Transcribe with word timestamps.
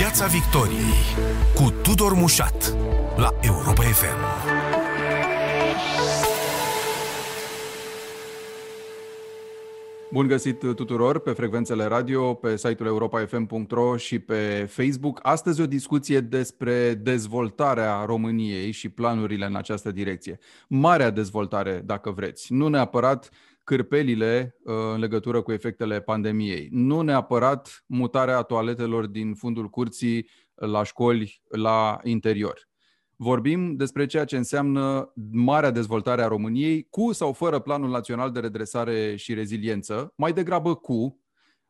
Piața 0.00 0.26
Victoriei 0.26 1.28
cu 1.54 1.70
Tudor 1.82 2.12
Mușat 2.14 2.76
la 3.16 3.34
Europa 3.40 3.82
FM. 3.82 4.18
Bun 10.12 10.26
găsit 10.26 10.58
tuturor 10.58 11.18
pe 11.18 11.30
frecvențele 11.30 11.84
radio, 11.84 12.34
pe 12.34 12.56
site-ul 12.56 12.88
europa.fm.ro 12.88 13.96
și 13.96 14.18
pe 14.18 14.66
Facebook. 14.70 15.18
Astăzi 15.22 15.60
o 15.60 15.66
discuție 15.66 16.20
despre 16.20 16.94
dezvoltarea 16.94 18.04
României 18.04 18.70
și 18.70 18.88
planurile 18.88 19.46
în 19.46 19.56
această 19.56 19.90
direcție. 19.90 20.38
Marea 20.68 21.10
dezvoltare, 21.10 21.82
dacă 21.84 22.10
vreți. 22.10 22.52
Nu 22.52 22.68
neapărat 22.68 23.30
cârpelile 23.64 24.56
uh, 24.64 24.74
în 24.94 24.98
legătură 24.98 25.42
cu 25.42 25.52
efectele 25.52 26.00
pandemiei. 26.00 26.68
Nu 26.70 27.00
neapărat 27.00 27.84
mutarea 27.86 28.42
toaletelor 28.42 29.06
din 29.06 29.34
fundul 29.34 29.68
curții 29.68 30.28
la 30.54 30.82
școli 30.82 31.42
la 31.48 31.98
interior. 32.02 32.68
Vorbim 33.16 33.76
despre 33.76 34.06
ceea 34.06 34.24
ce 34.24 34.36
înseamnă 34.36 35.12
marea 35.32 35.70
dezvoltare 35.70 36.22
a 36.22 36.26
României, 36.26 36.86
cu 36.90 37.12
sau 37.12 37.32
fără 37.32 37.58
Planul 37.58 37.90
Național 37.90 38.30
de 38.30 38.40
Redresare 38.40 39.16
și 39.16 39.34
Reziliență, 39.34 40.12
mai 40.16 40.32
degrabă 40.32 40.74
cu, 40.74 41.20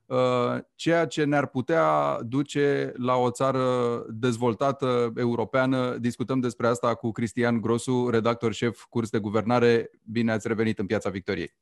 uh, 0.07 0.59
ceea 0.75 1.07
ce 1.07 1.25
ne-ar 1.25 1.47
putea 1.47 2.19
duce 2.23 2.93
la 2.97 3.17
o 3.17 3.31
țară 3.31 3.65
dezvoltată 4.09 5.13
europeană. 5.17 5.97
Discutăm 5.97 6.41
despre 6.41 6.67
asta 6.67 6.95
cu 6.95 7.11
Cristian 7.11 7.61
Grosu, 7.61 8.09
redactor 8.09 8.53
șef 8.53 8.85
curs 8.89 9.11
de 9.11 9.19
guvernare. 9.19 9.91
Bine 10.05 10.33
ați 10.33 10.49
revenit 10.49 10.79
în 10.79 10.87
Piața 10.87 11.11
Victoriei. 11.11 11.55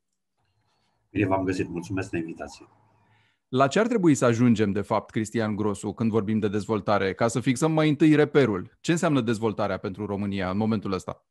Bine 1.11 1.25
v-am 1.27 1.43
găsit. 1.43 1.69
Mulțumesc 1.69 2.09
de 2.09 2.17
invitație. 2.17 2.65
La 3.47 3.67
ce 3.67 3.79
ar 3.79 3.87
trebui 3.87 4.15
să 4.15 4.25
ajungem, 4.25 4.71
de 4.71 4.81
fapt, 4.81 5.09
Cristian 5.09 5.55
Grosu, 5.55 5.93
când 5.93 6.11
vorbim 6.11 6.39
de 6.39 6.47
dezvoltare, 6.47 7.13
ca 7.13 7.27
să 7.27 7.39
fixăm 7.39 7.71
mai 7.71 7.89
întâi 7.89 8.15
reperul? 8.15 8.77
Ce 8.81 8.91
înseamnă 8.91 9.21
dezvoltarea 9.21 9.77
pentru 9.77 10.05
România 10.05 10.49
în 10.49 10.57
momentul 10.57 10.91
ăsta? 10.91 11.25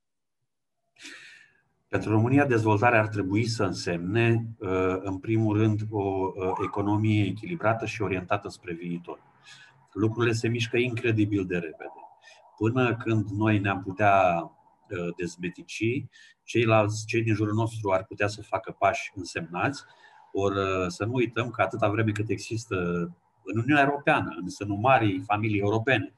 Pentru 1.88 2.10
România, 2.10 2.46
dezvoltarea 2.46 3.00
ar 3.00 3.08
trebui 3.08 3.46
să 3.46 3.64
însemne, 3.64 4.46
uh, 4.58 4.96
în 5.00 5.18
primul 5.18 5.56
rând, 5.56 5.80
o 5.90 6.00
uh, 6.00 6.52
economie 6.64 7.24
echilibrată 7.24 7.86
și 7.86 8.02
orientată 8.02 8.48
spre 8.48 8.72
viitor. 8.72 9.20
Lucrurile 9.92 10.32
se 10.32 10.48
mișcă 10.48 10.76
incredibil 10.76 11.44
de 11.44 11.54
repede. 11.54 12.00
Până 12.56 12.96
când 12.96 13.28
noi 13.28 13.58
ne-am 13.58 13.82
putea 13.82 14.42
uh, 14.42 15.14
dezmetici, 15.16 16.04
ceilalți, 16.48 17.06
cei 17.06 17.22
din 17.22 17.34
jurul 17.34 17.54
nostru 17.54 17.90
ar 17.90 18.04
putea 18.04 18.26
să 18.26 18.42
facă 18.42 18.76
pași 18.78 19.12
însemnați, 19.14 19.82
ori 20.32 20.58
uh, 20.58 20.86
să 20.86 21.04
nu 21.04 21.12
uităm 21.12 21.50
că 21.50 21.62
atâta 21.62 21.88
vreme 21.88 22.12
cât 22.12 22.28
există 22.28 22.76
în 23.44 23.58
Uniunea 23.58 23.82
Europeană, 23.82 24.36
în 24.40 24.48
sânul 24.48 24.76
marii 24.76 25.22
familii 25.26 25.60
europene, 25.60 26.14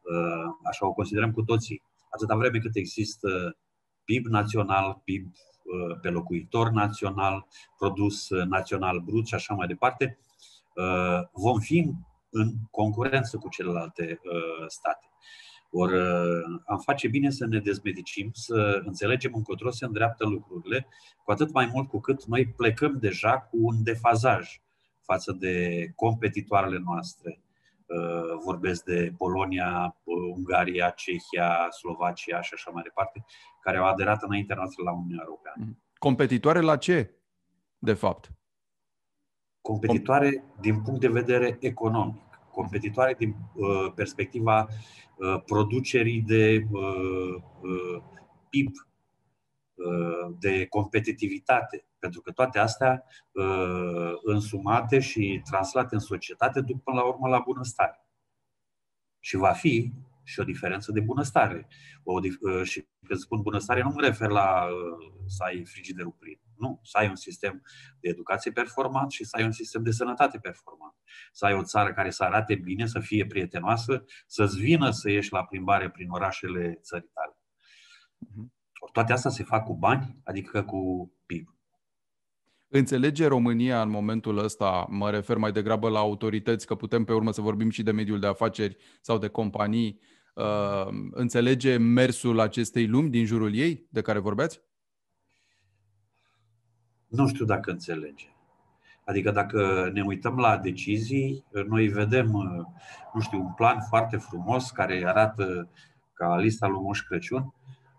uh, 0.00 0.54
așa 0.64 0.86
o 0.86 0.92
considerăm 0.92 1.32
cu 1.32 1.42
toții, 1.42 1.82
atâta 2.10 2.36
vreme 2.36 2.58
cât 2.58 2.76
există 2.76 3.56
PIB 4.04 4.26
național, 4.26 5.00
PIB 5.04 5.26
uh, 5.26 5.98
pe 6.00 6.08
locuitor 6.08 6.70
național, 6.70 7.46
produs 7.78 8.28
național 8.28 8.98
brut 8.98 9.26
și 9.26 9.34
așa 9.34 9.54
mai 9.54 9.66
departe, 9.66 10.18
vom 11.32 11.58
fi 11.58 11.90
în 12.30 12.52
concurență 12.70 13.36
cu 13.36 13.48
celelalte 13.48 14.20
state. 14.66 15.10
Ori 15.70 15.96
uh, 15.96 16.60
am 16.66 16.78
face 16.78 17.08
bine 17.08 17.30
să 17.30 17.46
ne 17.46 17.58
dezmedicim, 17.58 18.30
să 18.32 18.82
înțelegem 18.84 19.32
încotro 19.34 19.70
se 19.70 19.84
îndreaptă 19.84 20.26
lucrurile, 20.26 20.86
cu 21.24 21.30
atât 21.30 21.52
mai 21.52 21.70
mult 21.72 21.88
cu 21.88 22.00
cât 22.00 22.24
noi 22.24 22.46
plecăm 22.46 22.98
deja 22.98 23.40
cu 23.40 23.56
un 23.60 23.82
defazaj 23.82 24.60
față 25.02 25.32
de 25.32 25.86
competitoarele 25.94 26.78
noastre. 26.84 27.40
Uh, 27.86 28.42
vorbesc 28.44 28.84
de 28.84 29.12
Polonia, 29.16 29.96
uh, 30.04 30.14
Ungaria, 30.36 30.90
Cehia, 30.90 31.68
Slovacia 31.70 32.40
și 32.40 32.54
așa 32.54 32.70
mai 32.70 32.82
departe, 32.82 33.24
care 33.60 33.78
au 33.78 33.86
aderat 33.86 34.22
înaintea 34.22 34.56
noastră 34.56 34.82
la 34.82 34.92
Uniunea 34.92 35.24
Europeană. 35.24 35.64
Mm. 35.64 35.82
Competitoare 35.98 36.60
la 36.60 36.76
ce, 36.76 37.14
de 37.78 37.92
fapt? 37.92 38.32
Competitoare 39.60 40.44
din 40.60 40.82
punct 40.82 41.00
de 41.00 41.08
vedere 41.08 41.56
economic 41.60 42.29
competitoare 42.50 43.14
din 43.18 43.34
uh, 43.54 43.92
perspectiva 43.94 44.68
uh, 45.16 45.42
producerii 45.44 46.22
de 46.22 46.66
uh, 46.70 47.42
uh, 47.60 48.02
PIB, 48.48 48.72
uh, 49.74 50.34
de 50.38 50.66
competitivitate. 50.66 51.84
Pentru 51.98 52.20
că 52.20 52.32
toate 52.32 52.58
astea 52.58 53.04
uh, 53.32 54.12
însumate 54.22 55.00
și 55.00 55.42
translate 55.44 55.94
în 55.94 56.00
societate 56.00 56.60
duc 56.60 56.82
până 56.82 56.96
la 56.96 57.06
urmă 57.06 57.28
la 57.28 57.38
bunăstare. 57.38 58.04
Și 59.20 59.36
va 59.36 59.52
fi 59.52 59.92
și 60.22 60.40
o 60.40 60.44
diferență 60.44 60.92
de 60.92 61.00
bunăstare. 61.00 61.68
O, 62.02 62.12
uh, 62.12 62.62
și 62.62 62.86
când 63.06 63.20
spun 63.20 63.42
bunăstare, 63.42 63.82
nu 63.82 63.90
mă 63.94 64.00
refer 64.00 64.28
la 64.28 64.64
uh, 64.64 65.22
să 65.26 65.42
ai 65.42 65.64
frigiderul 65.64 66.14
plin. 66.18 66.40
Nu, 66.60 66.80
să 66.82 66.98
ai 66.98 67.08
un 67.08 67.16
sistem 67.16 67.62
de 68.00 68.08
educație 68.08 68.50
performant 68.50 69.10
și 69.10 69.24
să 69.24 69.36
ai 69.36 69.44
un 69.44 69.52
sistem 69.52 69.82
de 69.82 69.90
sănătate 69.90 70.38
performant. 70.38 70.94
Să 71.32 71.44
ai 71.44 71.54
o 71.54 71.64
țară 71.64 71.92
care 71.92 72.10
să 72.10 72.24
arate 72.24 72.54
bine, 72.54 72.86
să 72.86 73.00
fie 73.00 73.26
prietenoasă, 73.26 74.04
să-ți 74.26 74.58
vină 74.58 74.90
să 74.90 75.10
ieși 75.10 75.32
la 75.32 75.44
plimbare 75.44 75.90
prin 75.90 76.10
orașele 76.10 76.78
țării 76.82 77.10
tale. 77.14 77.38
Mhm. 78.18 78.52
Toate 78.92 79.12
astea 79.12 79.30
se 79.30 79.42
fac 79.42 79.64
cu 79.64 79.74
bani, 79.74 80.20
adică 80.24 80.62
cu 80.62 81.12
PIB. 81.26 81.48
Înțelege 82.68 83.26
România 83.26 83.82
în 83.82 83.90
momentul 83.90 84.38
ăsta, 84.38 84.86
mă 84.90 85.10
refer 85.10 85.36
mai 85.36 85.52
degrabă 85.52 85.88
la 85.88 85.98
autorități, 85.98 86.66
că 86.66 86.74
putem 86.74 87.04
pe 87.04 87.12
urmă 87.12 87.32
să 87.32 87.40
vorbim 87.40 87.70
și 87.70 87.82
de 87.82 87.90
mediul 87.90 88.20
de 88.20 88.26
afaceri 88.26 88.76
sau 89.00 89.18
de 89.18 89.28
companii, 89.28 90.00
uh, 90.34 90.86
înțelege 91.10 91.76
mersul 91.76 92.40
acestei 92.40 92.86
lumi 92.86 93.10
din 93.10 93.24
jurul 93.24 93.54
ei 93.54 93.86
de 93.90 94.00
care 94.00 94.18
vorbeați? 94.18 94.60
Nu 97.10 97.28
știu 97.28 97.44
dacă 97.44 97.70
înțelege. 97.70 98.26
Adică 99.04 99.30
dacă 99.30 99.90
ne 99.92 100.02
uităm 100.02 100.36
la 100.36 100.56
decizii, 100.56 101.44
noi 101.66 101.88
vedem, 101.88 102.34
uh, 102.34 102.66
nu 103.14 103.20
știu, 103.20 103.38
un 103.38 103.52
plan 103.52 103.80
foarte 103.88 104.16
frumos 104.16 104.70
care 104.70 105.02
arată 105.06 105.68
ca 106.12 106.36
lista 106.36 106.66
lui 106.66 106.80
Moș 106.80 107.00
Crăciun. 107.00 107.54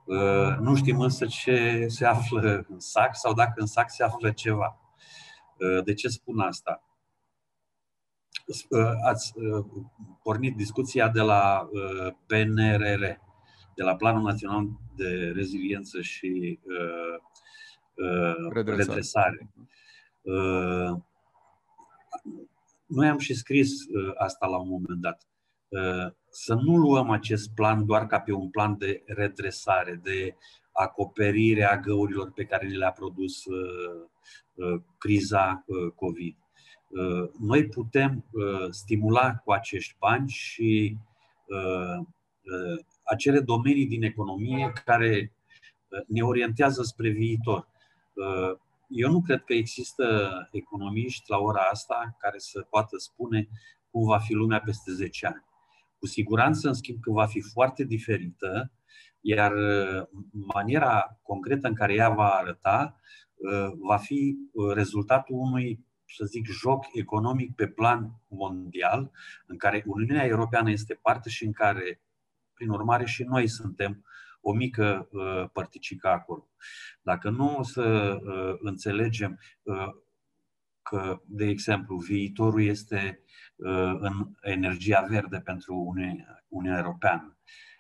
Uh, 0.06 0.58
nu 0.60 0.76
știm 0.76 1.00
însă 1.00 1.26
ce 1.26 1.86
se 1.88 2.06
află 2.06 2.66
în 2.70 2.80
sac 2.80 3.16
sau 3.16 3.34
dacă 3.34 3.54
în 3.56 3.66
sac 3.66 3.90
se 3.90 4.04
află 4.04 4.32
ceva. 4.32 4.80
Uh, 5.58 5.84
de 5.84 5.94
ce 5.94 6.08
spun 6.08 6.40
asta? 6.40 6.84
Ați 9.06 9.34
pornit 10.24 10.56
discuția 10.56 11.10
de 11.10 11.22
la 11.22 11.70
PNRR, 12.26 13.02
de 13.76 13.84
la 13.84 13.96
Planul 13.96 14.22
Național 14.22 14.68
de 14.96 15.32
Reziliență 15.36 16.02
și 16.02 16.60
redresare. 18.54 18.76
redresare. 18.76 19.50
Uh, 20.22 21.02
noi 22.86 23.08
am 23.08 23.18
și 23.18 23.34
scris 23.34 23.70
uh, 23.70 24.12
asta 24.18 24.48
la 24.48 24.58
un 24.58 24.70
moment 24.70 25.02
dat. 25.02 25.28
Uh, 25.68 26.14
să 26.30 26.54
nu 26.54 26.76
luăm 26.76 27.10
acest 27.10 27.54
plan 27.56 27.86
doar 27.86 28.08
ca 28.08 28.20
pe 28.20 28.32
un 28.32 28.50
plan 28.50 28.78
de 28.78 29.04
redresare, 29.06 30.00
de 30.04 30.36
acoperire 30.72 31.64
a 31.64 31.80
găurilor 31.80 32.32
pe 32.32 32.44
care 32.44 32.68
le-a 32.68 32.92
produs 32.92 33.44
criza 34.98 35.66
COVID. 35.96 36.36
Noi 37.40 37.68
putem 37.68 38.26
stimula 38.70 39.36
cu 39.36 39.52
acești 39.52 39.96
bani 40.00 40.30
și 40.30 40.98
acele 43.04 43.40
domenii 43.40 43.88
din 43.88 44.04
economie 44.04 44.74
care 44.86 45.34
ne 46.08 46.22
orientează 46.22 46.82
spre 46.84 47.10
viitor. 47.10 47.68
Eu 48.88 49.12
nu 49.12 49.22
cred 49.22 49.44
că 49.44 49.54
există 49.54 50.30
economiști 50.52 51.30
la 51.30 51.38
ora 51.38 51.62
asta 51.72 52.16
care 52.20 52.38
să 52.38 52.62
poată 52.70 52.98
spune 52.98 53.48
cum 53.92 54.06
va 54.06 54.20
fi 54.20 54.34
lumea 54.34 54.60
peste 54.60 54.92
10 54.92 55.26
ani. 55.26 55.46
Cu 56.00 56.06
siguranță, 56.06 56.68
în 56.68 56.74
schimb, 56.74 57.00
că 57.02 57.12
va 57.12 57.26
fi 57.26 57.42
foarte 57.42 57.84
diferită, 57.84 58.72
iar 59.22 59.52
uh, 59.52 60.08
maniera 60.54 61.20
concretă 61.22 61.68
în 61.68 61.74
care 61.74 61.94
ea 61.94 62.10
va 62.10 62.28
arăta 62.28 63.00
uh, 63.36 63.72
va 63.80 63.98
fi 63.98 64.36
uh, 64.52 64.74
rezultatul 64.74 65.36
unui, 65.38 65.86
să 66.06 66.26
zic, 66.26 66.46
joc 66.46 66.86
economic 66.94 67.56
pe 67.56 67.68
plan 67.68 68.12
mondial, 68.28 69.12
în 69.48 69.58
care 69.58 69.84
Uniunea 69.86 70.26
Europeană 70.26 70.72
este 70.72 70.94
parte 70.94 71.30
și 71.30 71.46
în 71.46 71.52
care, 71.52 72.02
prin 72.54 72.70
urmare, 72.70 73.06
și 73.06 73.24
noi 73.24 73.48
suntem 73.48 74.06
o 74.42 74.54
mică 74.54 75.08
uh, 75.12 75.50
părticică 75.54 76.08
acolo. 76.08 76.50
Dacă 77.02 77.30
nu 77.30 77.58
o 77.58 77.64
să 77.64 78.18
uh, 78.24 78.58
înțelegem 78.60 79.40
uh, 79.62 79.88
că, 80.82 81.22
de 81.26 81.46
exemplu, 81.46 81.98
viitorul 81.98 82.64
este 82.64 83.24
uh, 83.56 83.94
în 84.00 84.30
energia 84.42 85.06
verde 85.10 85.40
pentru 85.40 85.76
Uniunea, 85.76 86.46
Uniunea 86.48 86.80
Europeană, 86.80 87.38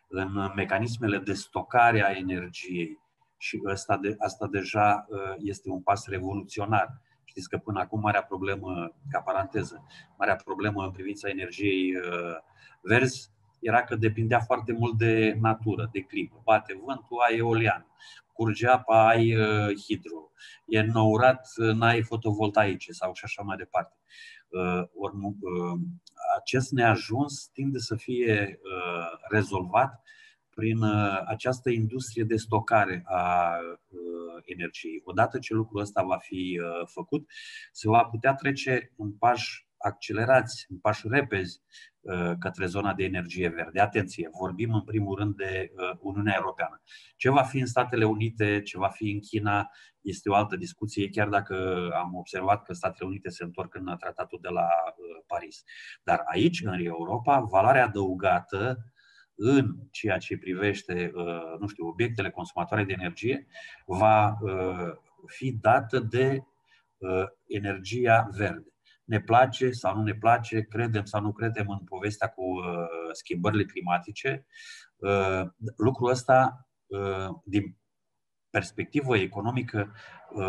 în 0.07 0.51
mecanismele 0.55 1.17
de 1.17 1.33
stocare 1.33 2.03
a 2.03 2.11
energiei, 2.11 2.99
și 3.37 3.61
asta, 3.71 3.97
de, 3.97 4.15
asta 4.19 4.47
deja 4.47 5.05
uh, 5.09 5.19
este 5.37 5.69
un 5.69 5.81
pas 5.81 6.07
revoluționar. 6.07 7.01
Știți 7.23 7.49
că 7.49 7.57
până 7.57 7.79
acum 7.79 7.99
marea 7.99 8.23
problemă, 8.23 8.95
ca 9.09 9.19
paranteză, 9.21 9.85
marea 10.17 10.35
problemă 10.35 10.83
în 10.83 10.91
privința 10.91 11.29
energiei 11.29 11.93
verzi 12.81 13.31
era 13.61 13.83
că 13.83 13.95
depindea 13.95 14.39
foarte 14.39 14.71
mult 14.71 14.97
de 14.97 15.37
natură, 15.39 15.89
de 15.91 15.99
climă. 15.99 16.41
Bate 16.43 16.73
vântul, 16.85 17.17
ai 17.29 17.37
eolian. 17.37 17.85
Curge 18.33 18.67
apa, 18.67 19.07
ai 19.07 19.35
hidro. 19.87 20.31
E 20.65 20.81
nourat, 20.81 21.47
n-ai 21.73 22.01
fotovoltaice 22.01 22.91
sau 22.91 23.13
și 23.13 23.23
așa 23.23 23.41
mai 23.41 23.57
departe. 23.57 23.95
Ori 24.93 25.15
acest 26.37 26.71
neajuns 26.71 27.49
tinde 27.53 27.77
să 27.77 27.95
fie 27.95 28.59
rezolvat 29.29 30.01
prin 30.55 30.83
această 31.25 31.69
industrie 31.69 32.23
de 32.23 32.35
stocare 32.35 33.03
a 33.05 33.55
energiei. 34.45 35.01
Odată 35.03 35.39
ce 35.39 35.53
lucrul 35.53 35.81
ăsta 35.81 36.03
va 36.03 36.17
fi 36.17 36.59
făcut, 36.85 37.29
se 37.71 37.89
va 37.89 38.03
putea 38.03 38.33
trece 38.33 38.93
în 38.97 39.11
pași 39.11 39.67
accelerați, 39.83 40.65
în 40.69 40.77
pași 40.79 41.07
repezi 41.07 41.61
către 42.39 42.65
zona 42.65 42.93
de 42.93 43.03
energie 43.03 43.49
verde. 43.49 43.79
Atenție, 43.79 44.29
vorbim 44.39 44.73
în 44.73 44.83
primul 44.83 45.17
rând 45.17 45.35
de 45.35 45.71
Uniunea 45.99 46.35
Europeană. 46.37 46.81
Ce 47.15 47.29
va 47.29 47.43
fi 47.43 47.59
în 47.59 47.65
Statele 47.65 48.05
Unite, 48.05 48.61
ce 48.61 48.77
va 48.77 48.89
fi 48.89 49.11
în 49.11 49.19
China, 49.19 49.69
este 50.01 50.29
o 50.29 50.35
altă 50.35 50.55
discuție, 50.55 51.09
chiar 51.09 51.27
dacă 51.27 51.87
am 51.95 52.15
observat 52.15 52.63
că 52.63 52.73
Statele 52.73 53.09
Unite 53.09 53.29
se 53.29 53.43
întorc 53.43 53.75
în 53.75 53.95
tratatul 53.99 54.39
de 54.41 54.49
la 54.49 54.67
Paris. 55.27 55.63
Dar 56.03 56.21
aici, 56.25 56.61
în 56.61 56.73
Europa, 56.73 57.39
valoarea 57.39 57.83
adăugată 57.85 58.77
în 59.35 59.75
ceea 59.91 60.17
ce 60.17 60.37
privește, 60.37 61.11
nu 61.59 61.67
știu, 61.67 61.87
obiectele 61.87 62.29
consumatoare 62.29 62.83
de 62.83 62.93
energie, 62.93 63.47
va 63.85 64.37
fi 65.25 65.51
dată 65.51 65.99
de 65.99 66.43
energia 67.47 68.29
verde 68.37 68.65
ne 69.03 69.21
place 69.21 69.71
sau 69.71 69.95
nu 69.95 70.03
ne 70.03 70.13
place, 70.13 70.62
credem 70.62 71.06
sau 71.06 71.21
nu 71.21 71.31
credem 71.31 71.69
în 71.69 71.80
povestea 71.80 72.27
cu 72.30 72.44
uh, 72.44 73.12
schimbările 73.12 73.65
climatice, 73.65 74.45
uh, 74.95 75.42
lucrul 75.77 76.09
ăsta, 76.09 76.68
uh, 76.86 77.27
din 77.44 77.75
perspectivă 78.50 79.18
economică, 79.18 79.95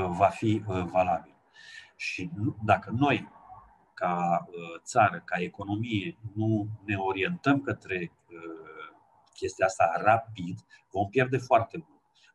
va 0.08 0.28
fi 0.28 0.62
valabil. 0.66 1.36
Și 1.96 2.30
dacă 2.64 2.90
noi, 2.90 3.28
ca 3.94 4.44
țară, 4.84 5.22
ca 5.24 5.40
economie, 5.40 6.18
nu 6.34 6.68
ne 6.84 6.96
orientăm 6.96 7.60
către 7.60 8.12
chestia 9.34 9.66
asta 9.66 10.00
rapid, 10.04 10.58
vom 10.90 11.08
pierde 11.08 11.36
foarte 11.36 11.76
mult. 11.76 11.91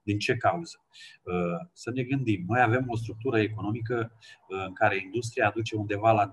Din 0.07 0.19
ce 0.19 0.37
cauză? 0.37 0.79
Uh, 1.23 1.67
să 1.73 1.91
ne 1.91 2.03
gândim. 2.03 2.43
Noi 2.47 2.61
avem 2.61 2.85
o 2.87 2.95
structură 2.95 3.39
economică 3.39 4.11
uh, 4.47 4.63
în 4.67 4.73
care 4.73 5.01
industria 5.03 5.47
aduce 5.47 5.75
undeva 5.75 6.11
la 6.11 6.29
25% 6.29 6.31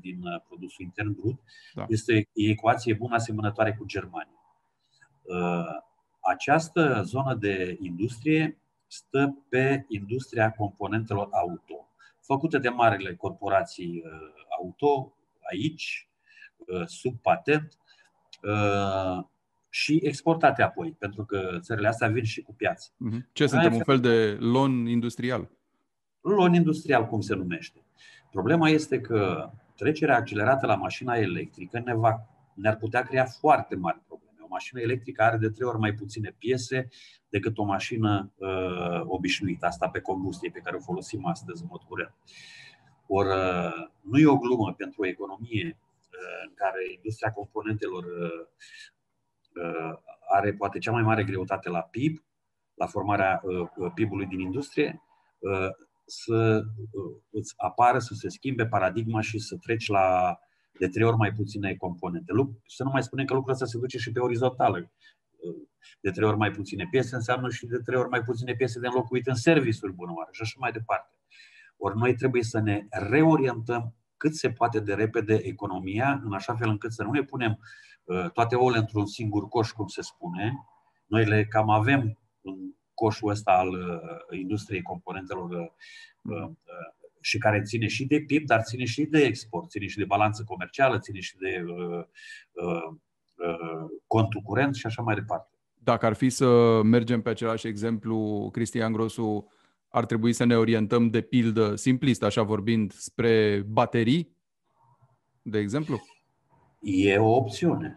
din 0.00 0.22
uh, 0.22 0.40
produsul 0.48 0.84
intern 0.84 1.14
brut. 1.20 1.40
Da. 1.74 1.86
Este 1.88 2.14
o 2.14 2.50
ecuație 2.50 2.94
bună 2.94 3.14
asemănătoare 3.14 3.74
cu 3.74 3.84
Germania. 3.84 4.40
Această 6.20 7.02
zonă 7.04 7.34
de 7.34 7.76
industrie 7.80 8.58
stă 8.86 9.44
pe 9.48 9.84
industria 9.88 10.52
componentelor 10.52 11.28
auto, 11.30 11.88
făcute 12.20 12.58
de 12.58 12.68
marile 12.68 13.14
corporații 13.14 14.02
auto 14.58 15.16
aici, 15.50 16.08
sub 16.84 17.18
patent, 17.20 17.78
și 19.68 20.00
exportate 20.02 20.62
apoi, 20.62 20.96
pentru 20.98 21.24
că 21.24 21.58
țările 21.60 21.88
astea 21.88 22.08
vin 22.08 22.24
și 22.24 22.42
cu 22.42 22.54
piață. 22.54 22.90
Mhm. 22.96 23.28
Ce 23.32 23.46
suntem, 23.46 23.74
un 23.74 23.82
fel 23.82 24.00
de 24.00 24.36
lon 24.40 24.86
industrial? 24.86 25.50
Lon 26.20 26.54
industrial, 26.54 27.06
cum 27.06 27.20
se 27.20 27.34
numește. 27.34 27.84
Problema 28.30 28.68
este 28.68 29.00
că 29.00 29.50
trecerea 29.76 30.16
accelerată 30.16 30.66
la 30.66 30.74
mașina 30.74 31.14
electrică 31.14 31.82
ne 31.84 31.94
va, 31.94 32.26
ne-ar 32.54 32.76
putea 32.76 33.02
crea 33.02 33.24
foarte 33.24 33.76
mari 33.76 34.00
probleme. 34.06 34.38
O 34.40 34.46
mașină 34.48 34.80
electrică 34.80 35.22
are 35.22 35.36
de 35.36 35.48
trei 35.48 35.68
ori 35.68 35.78
mai 35.78 35.92
puține 35.92 36.34
piese 36.38 36.88
decât 37.28 37.58
o 37.58 37.64
mașină 37.64 38.32
uh, 38.36 39.00
obișnuită, 39.04 39.66
asta 39.66 39.88
pe 39.88 40.00
combustie, 40.00 40.50
pe 40.50 40.60
care 40.64 40.76
o 40.76 40.80
folosim 40.80 41.26
astăzi 41.26 41.62
în 41.62 41.68
mod 41.70 41.82
curent. 41.82 42.14
Ori 43.06 43.28
uh, 43.28 43.88
nu 44.00 44.18
e 44.18 44.26
o 44.26 44.38
glumă 44.38 44.74
pentru 44.76 45.02
o 45.02 45.06
economie 45.06 45.78
uh, 45.78 46.48
în 46.48 46.52
care 46.54 46.80
industria 46.94 47.32
componentelor 47.32 48.04
uh, 48.04 48.46
Uh, 48.70 48.95
are 50.28 50.52
poate 50.52 50.78
cea 50.78 50.92
mai 50.92 51.02
mare 51.02 51.24
greutate 51.24 51.68
la 51.68 51.80
PIB, 51.80 52.24
la 52.74 52.86
formarea 52.86 53.40
uh, 53.44 53.68
uh, 53.76 53.90
PIB-ului 53.94 54.26
din 54.26 54.40
industrie, 54.40 55.00
să 56.06 56.62
îți 57.30 57.54
apară, 57.56 57.98
să 57.98 58.14
se 58.14 58.28
schimbe 58.28 58.66
paradigma 58.66 59.20
și 59.20 59.38
să 59.38 59.56
treci 59.56 59.88
la 59.88 60.38
de 60.78 60.88
trei 60.88 61.06
ori 61.06 61.16
mai 61.16 61.32
puține 61.32 61.74
componente. 61.74 62.32
Să 62.66 62.84
nu 62.84 62.90
mai 62.90 63.02
spunem 63.02 63.24
că 63.24 63.34
lucrul 63.34 63.52
ăsta 63.52 63.64
se 63.64 63.78
duce 63.78 63.98
și 63.98 64.12
pe 64.12 64.20
orizontală. 64.20 64.92
De 66.00 66.10
trei 66.10 66.28
ori 66.28 66.36
mai 66.36 66.50
puține 66.50 66.88
piese 66.90 67.14
înseamnă 67.14 67.50
și 67.50 67.66
de 67.66 67.78
trei 67.78 67.98
ori 67.98 68.08
mai 68.08 68.22
puține 68.22 68.54
piese 68.54 68.80
de 68.80 68.86
înlocuit 68.86 69.26
în 69.26 69.34
serviciuri 69.34 69.92
bunăoară 69.92 70.28
și 70.32 70.42
așa 70.42 70.56
mai 70.58 70.72
departe. 70.72 71.14
Ori 71.76 71.96
noi 71.96 72.14
trebuie 72.14 72.42
să 72.42 72.60
ne 72.60 72.86
reorientăm 72.90 73.94
cât 74.16 74.34
se 74.34 74.50
poate 74.50 74.80
de 74.80 74.94
repede 74.94 75.34
economia, 75.34 76.20
în 76.24 76.32
așa 76.32 76.54
fel 76.54 76.68
încât 76.68 76.92
să 76.92 77.02
nu 77.02 77.10
ne 77.10 77.22
punem 77.22 77.50
Uh, 77.50 77.95
toate 78.32 78.54
ouăle 78.54 78.78
într-un 78.78 79.06
singur 79.06 79.48
coș, 79.48 79.70
cum 79.70 79.86
se 79.86 80.02
spune. 80.02 80.52
Noi 81.06 81.24
le 81.24 81.44
cam 81.44 81.70
avem 81.70 82.18
în 82.40 82.54
coșul 82.94 83.30
ăsta 83.30 83.52
al 83.52 83.68
uh, 83.68 84.38
industriei 84.38 84.82
componentelor 84.82 85.50
uh, 85.50 86.50
și 87.20 87.38
care 87.38 87.62
ține 87.62 87.86
și 87.86 88.06
de 88.06 88.20
PIB, 88.20 88.46
dar 88.46 88.62
ține 88.62 88.84
și 88.84 89.04
de 89.04 89.22
export, 89.22 89.70
ține 89.70 89.86
și 89.86 89.98
de 89.98 90.04
balanță 90.04 90.44
comercială, 90.44 90.98
ține 90.98 91.20
și 91.20 91.36
de 91.36 91.64
contul 94.06 94.40
curent 94.40 94.74
și 94.74 94.86
așa 94.86 95.02
mai 95.02 95.14
departe. 95.14 95.50
Dacă 95.74 96.06
ar 96.06 96.12
fi 96.12 96.30
să 96.30 96.80
mergem 96.82 97.22
pe 97.22 97.28
același 97.28 97.66
exemplu, 97.66 98.48
Cristian 98.52 98.92
Grosu, 98.92 99.50
ar 99.88 100.06
trebui 100.06 100.32
să 100.32 100.44
ne 100.44 100.56
orientăm 100.56 101.10
de 101.10 101.20
pildă, 101.20 101.74
simplist, 101.74 102.22
așa 102.22 102.42
vorbind, 102.42 102.92
spre 102.92 103.64
baterii, 103.68 104.36
de 105.42 105.58
exemplu? 105.58 106.00
E 106.88 107.18
o 107.18 107.36
opțiune 107.36 107.96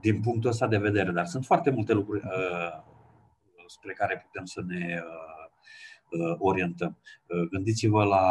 din 0.00 0.20
punctul 0.20 0.50
ăsta 0.50 0.66
de 0.66 0.78
vedere, 0.78 1.10
dar 1.10 1.26
sunt 1.26 1.44
foarte 1.44 1.70
multe 1.70 1.92
lucruri 1.92 2.22
uh, 2.24 2.82
spre 3.66 3.92
care 3.92 4.18
putem 4.26 4.44
să 4.44 4.62
ne 4.66 5.00
uh, 5.04 5.50
uh, 6.20 6.36
orientăm. 6.38 6.98
Uh, 7.26 7.48
gândiți-vă 7.50 8.04
la 8.04 8.26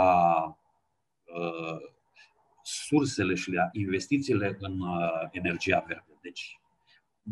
uh, 1.25 1.77
sursele 2.61 3.33
și 3.35 3.51
la 3.51 3.69
investițiile 3.71 4.57
în 4.59 4.79
uh, 4.79 5.27
energia 5.31 5.83
verde. 5.88 6.17
Deci, 6.21 6.59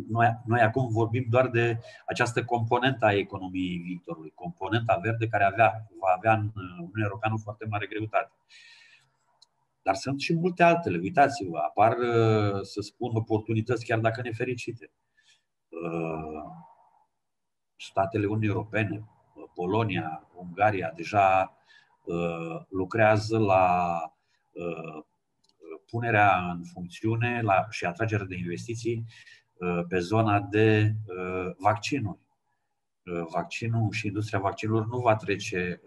noi, 0.09 0.41
noi 0.45 0.59
acum 0.59 0.87
vorbim 0.91 1.25
doar 1.29 1.47
de 1.47 1.79
această 2.05 2.45
componentă 2.45 3.05
a 3.05 3.13
economiei 3.13 3.77
viitorului, 3.77 4.31
componenta 4.35 4.99
verde 5.03 5.27
care 5.27 5.43
avea, 5.43 5.87
va 5.99 6.13
avea 6.17 6.33
în 6.33 6.51
Uniunea 6.55 7.03
Europeană 7.03 7.35
foarte 7.43 7.65
mare 7.69 7.85
greutate. 7.85 8.31
Uh, 8.31 8.74
dar 9.85 9.95
sunt 9.95 10.19
și 10.19 10.33
multe 10.33 10.63
altele. 10.63 10.97
Uitați-vă, 10.97 11.57
apar, 11.57 11.97
uh, 11.97 12.61
să 12.61 12.81
spun, 12.81 13.15
oportunități 13.15 13.85
chiar 13.85 13.99
dacă 13.99 14.21
nefericite. 14.21 14.91
Uh, 15.69 16.43
Statele 17.75 18.25
Unii 18.25 18.47
Europene, 18.47 19.03
uh, 19.35 19.43
Polonia, 19.53 20.27
Ungaria 20.35 20.91
deja 20.95 21.57
lucrează 22.69 23.39
la 23.39 23.97
punerea 25.89 26.51
în 26.51 26.63
funcțiune 26.63 27.41
la, 27.41 27.65
și 27.69 27.85
atragerea 27.85 28.25
de 28.25 28.35
investiții 28.35 29.05
pe 29.87 29.99
zona 29.99 30.39
de 30.39 30.95
vaccinuri. 31.57 32.19
Vaccinul 33.31 33.91
și 33.91 34.07
industria 34.07 34.39
vaccinurilor 34.39 34.87
nu 34.87 34.97
va 34.99 35.15
trece 35.15 35.81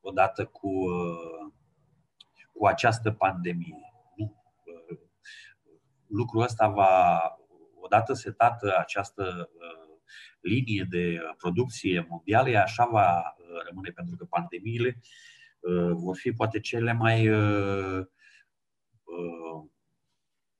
odată 0.00 0.44
cu 0.44 0.70
cu 2.54 2.66
această 2.66 3.10
pandemie. 3.10 3.92
Nu. 4.16 4.44
Lucrul 6.06 6.42
ăsta 6.42 6.68
va, 6.68 7.20
odată 7.80 8.12
setată 8.12 8.76
această 8.78 9.50
uh, 9.52 9.98
linie 10.40 10.86
de 10.90 11.18
producție 11.36 12.06
mondială, 12.08 12.58
așa 12.58 12.86
va 12.86 13.34
uh, 13.38 13.62
rămâne, 13.68 13.90
pentru 13.90 14.16
că 14.16 14.24
pandemiile 14.24 15.00
uh, 15.60 15.90
vor 15.92 16.16
fi 16.16 16.32
poate 16.32 16.60
cele 16.60 16.92
mai, 16.92 17.28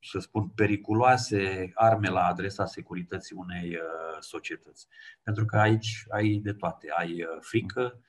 să 0.00 0.18
spun, 0.18 0.48
periculoase 0.48 1.70
arme 1.74 2.08
la 2.08 2.26
adresa 2.26 2.66
securității 2.66 3.36
unei 3.36 3.78
societăți. 4.20 4.86
Pentru 5.22 5.44
că 5.44 5.58
aici 5.58 6.04
ai 6.08 6.40
de 6.42 6.52
toate. 6.52 6.90
Ai 6.96 7.26
frică, 7.40 8.00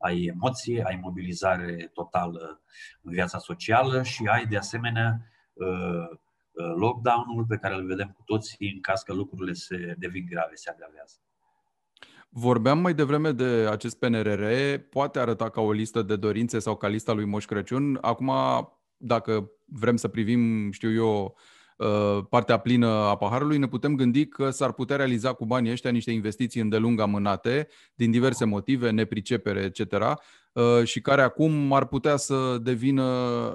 ai 0.00 0.24
emoție, 0.24 0.82
ai 0.86 0.98
mobilizare 1.02 1.90
totală 1.92 2.62
în 3.02 3.12
viața 3.12 3.38
socială 3.38 4.02
și 4.02 4.26
ai 4.26 4.46
de 4.46 4.56
asemenea 4.56 5.20
uh, 5.52 5.66
uh, 6.50 6.72
lockdown-ul 6.76 7.44
pe 7.48 7.56
care 7.56 7.74
îl 7.74 7.86
vedem 7.86 8.14
cu 8.16 8.22
toții 8.24 8.72
în 8.74 8.80
caz 8.80 9.00
că 9.00 9.12
lucrurile 9.12 9.52
se 9.52 9.94
devin 9.98 10.26
grave, 10.30 10.54
se 10.54 10.70
agravează. 10.70 11.14
Vorbeam 12.28 12.78
mai 12.78 12.94
devreme 12.94 13.32
de 13.32 13.66
acest 13.70 13.98
PNRR, 13.98 14.44
poate 14.90 15.18
arăta 15.18 15.50
ca 15.50 15.60
o 15.60 15.72
listă 15.72 16.02
de 16.02 16.16
dorințe 16.16 16.58
sau 16.58 16.76
ca 16.76 16.88
lista 16.88 17.12
lui 17.12 17.24
Moș 17.24 17.44
Crăciun. 17.44 17.98
Acum, 18.00 18.32
dacă 18.96 19.50
vrem 19.64 19.96
să 19.96 20.08
privim, 20.08 20.70
știu 20.70 20.92
eu, 20.92 21.24
uh, 21.24 21.32
partea 22.28 22.56
plină 22.56 22.86
a 22.86 23.16
paharului, 23.16 23.58
ne 23.58 23.66
putem 23.66 23.94
gândi 23.94 24.26
că 24.26 24.50
s-ar 24.50 24.72
putea 24.72 24.96
realiza 24.96 25.32
cu 25.32 25.46
banii 25.46 25.70
ăștia 25.70 25.90
niște 25.90 26.10
investiții 26.10 26.60
îndelung 26.60 27.00
amânate, 27.00 27.68
din 27.94 28.10
diverse 28.10 28.44
motive, 28.44 28.90
nepricepere, 28.90 29.60
etc., 29.60 29.92
uh, 30.52 30.84
și 30.84 31.00
care 31.00 31.22
acum 31.22 31.72
ar 31.72 31.86
putea 31.86 32.16
să 32.16 32.58
devină 32.62 33.04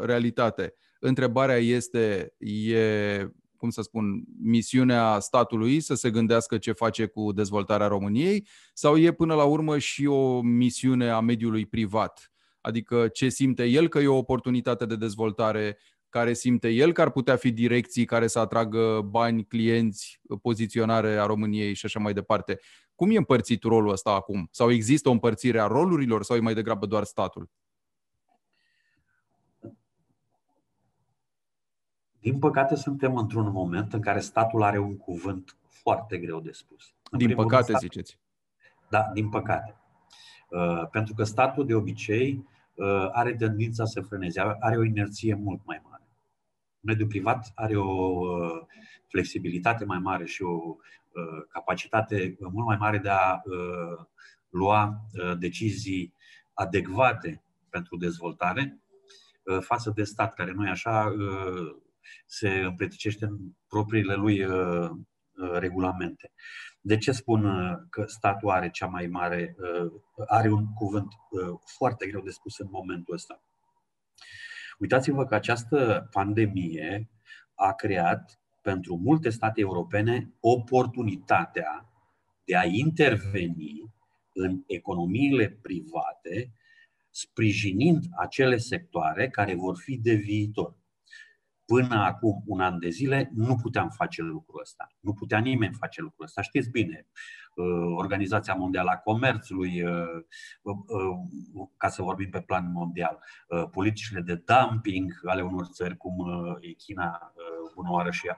realitate. 0.03 0.73
Întrebarea 0.99 1.57
este, 1.57 2.33
e 2.37 3.27
cum 3.57 3.69
să 3.69 3.81
spun, 3.81 4.23
misiunea 4.41 5.19
statului 5.19 5.79
să 5.79 5.93
se 5.93 6.09
gândească 6.09 6.57
ce 6.57 6.71
face 6.71 7.05
cu 7.05 7.31
dezvoltarea 7.31 7.87
României 7.87 8.47
sau 8.73 8.97
e 8.97 9.11
până 9.11 9.33
la 9.33 9.43
urmă 9.43 9.77
și 9.77 10.05
o 10.05 10.41
misiune 10.41 11.09
a 11.09 11.19
mediului 11.19 11.65
privat? 11.65 12.31
Adică 12.61 13.07
ce 13.07 13.29
simte 13.29 13.65
el 13.65 13.87
că 13.87 13.99
e 13.99 14.07
o 14.07 14.17
oportunitate 14.17 14.85
de 14.85 14.95
dezvoltare, 14.95 15.77
care 16.15 16.33
simte 16.33 16.69
el 16.69 16.91
că 16.91 17.01
ar 17.01 17.09
putea 17.09 17.35
fi 17.35 17.51
direcții 17.51 18.05
care 18.05 18.27
să 18.27 18.39
atragă 18.39 19.01
bani, 19.01 19.45
clienți, 19.45 20.21
poziționare 20.41 21.17
a 21.17 21.25
României 21.25 21.73
și 21.73 21.85
așa 21.85 21.99
mai 21.99 22.13
departe. 22.13 22.59
Cum 22.95 23.11
e 23.11 23.17
împărțit 23.17 23.63
rolul 23.63 23.91
ăsta 23.91 24.11
acum? 24.11 24.47
Sau 24.51 24.71
există 24.71 25.09
o 25.09 25.11
împărțire 25.11 25.59
a 25.59 25.67
rolurilor 25.67 26.23
sau 26.23 26.35
e 26.35 26.39
mai 26.39 26.53
degrabă 26.53 26.85
doar 26.85 27.03
statul? 27.03 27.49
Din 32.19 32.39
păcate, 32.39 32.75
suntem 32.75 33.17
într-un 33.17 33.51
moment 33.51 33.93
în 33.93 34.01
care 34.01 34.19
statul 34.19 34.63
are 34.63 34.79
un 34.79 34.97
cuvânt 34.97 35.57
foarte 35.67 36.17
greu 36.17 36.39
de 36.39 36.51
spus. 36.51 36.93
În 37.11 37.17
din 37.17 37.35
păcate, 37.35 37.63
stat... 37.63 37.81
ziceți. 37.81 38.19
Da, 38.89 39.09
din 39.13 39.29
păcate. 39.29 39.75
Uh, 40.49 40.87
pentru 40.91 41.13
că 41.13 41.23
statul, 41.23 41.65
de 41.65 41.73
obicei, 41.73 42.45
uh, 42.75 43.09
are 43.11 43.35
tendința 43.35 43.85
să 43.85 44.01
frâneze, 44.01 44.41
are 44.59 44.77
o 44.77 44.83
inerție 44.83 45.33
mult 45.33 45.61
mai 45.65 45.81
mare. 45.83 45.95
Mediul 46.85 47.07
privat 47.07 47.51
are 47.55 47.77
o 47.77 48.19
uh, 48.19 48.61
flexibilitate 49.07 49.85
mai 49.85 49.99
mare 49.99 50.25
și 50.25 50.43
o 50.43 50.53
uh, 50.53 51.45
capacitate 51.49 52.37
mult 52.39 52.65
mai 52.65 52.77
mare 52.79 52.97
de 52.97 53.09
a 53.09 53.41
uh, 53.43 54.05
lua 54.49 55.01
uh, 55.13 55.37
decizii 55.37 56.13
adecvate 56.53 57.43
pentru 57.69 57.97
dezvoltare 57.97 58.79
uh, 59.43 59.59
față 59.61 59.91
de 59.95 60.03
stat, 60.03 60.33
care 60.33 60.51
nu 60.51 60.65
e 60.65 60.69
așa, 60.69 61.13
uh, 61.17 61.75
se 62.25 62.49
împleticește 62.49 63.25
în 63.25 63.37
propriile 63.67 64.15
lui 64.15 64.43
uh, 64.43 64.89
uh, 64.89 65.51
regulamente. 65.51 66.31
De 66.81 66.97
ce 66.97 67.11
spun 67.11 67.45
uh, 67.45 67.77
că 67.89 68.03
statul 68.07 68.49
are 68.49 68.69
cea 68.69 68.87
mai 68.87 69.07
mare, 69.07 69.55
are 70.27 70.51
un 70.51 70.73
cuvânt 70.73 71.13
foarte 71.77 72.07
greu 72.07 72.21
de 72.21 72.29
spus 72.29 72.57
în 72.57 72.67
momentul 72.71 73.13
ăsta? 73.13 73.44
Uitați-vă 74.79 75.25
că 75.25 75.35
această 75.35 76.07
pandemie 76.11 77.09
a 77.55 77.73
creat 77.73 78.39
pentru 78.61 78.97
multe 78.97 79.29
state 79.29 79.61
europene 79.61 80.33
oportunitatea 80.39 81.89
de 82.45 82.55
a 82.55 82.65
interveni 82.65 83.93
în 84.33 84.63
economiile 84.67 85.49
private, 85.49 86.51
sprijinind 87.09 88.05
acele 88.17 88.57
sectoare 88.57 89.29
care 89.29 89.55
vor 89.55 89.77
fi 89.77 89.97
de 89.97 90.13
viitor 90.13 90.75
până 91.65 91.95
acum 91.95 92.43
un 92.45 92.59
an 92.59 92.79
de 92.79 92.89
zile 92.89 93.31
nu 93.33 93.55
puteam 93.55 93.89
face 93.89 94.21
lucrul 94.21 94.61
ăsta. 94.61 94.87
Nu 94.99 95.13
putea 95.13 95.39
nimeni 95.39 95.73
face 95.73 96.01
lucrul 96.01 96.25
ăsta. 96.25 96.41
Știți 96.41 96.69
bine, 96.69 97.05
uh, 97.07 97.44
Organizația 97.95 98.53
Mondială 98.53 98.89
a 98.89 98.97
Comerțului, 98.97 99.81
uh, 99.83 100.23
uh, 100.61 100.75
ca 101.77 101.89
să 101.89 102.01
vorbim 102.01 102.29
pe 102.29 102.41
plan 102.41 102.71
mondial, 102.71 103.19
politicile 103.71 104.21
de 104.21 104.43
dumping 104.45 105.21
ale 105.25 105.41
unor 105.41 105.65
țări, 105.65 105.97
cum 105.97 106.13
e 106.59 106.71
China, 106.71 107.33
bună 107.75 107.91
oară 107.91 108.11
și 108.11 108.31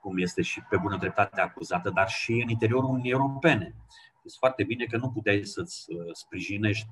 cum 0.00 0.18
este 0.18 0.42
și 0.42 0.62
pe 0.70 0.76
bună 0.76 0.96
dreptate 0.96 1.40
acuzată, 1.40 1.90
dar 1.90 2.08
și 2.08 2.32
în 2.32 2.48
interiorul 2.48 2.88
Uniunii 2.88 3.10
Europene. 3.10 3.74
Este 4.24 4.36
foarte 4.38 4.64
bine 4.64 4.84
că 4.84 4.96
nu 4.96 5.10
puteai 5.10 5.44
să-ți 5.44 5.86
sprijinești 6.12 6.88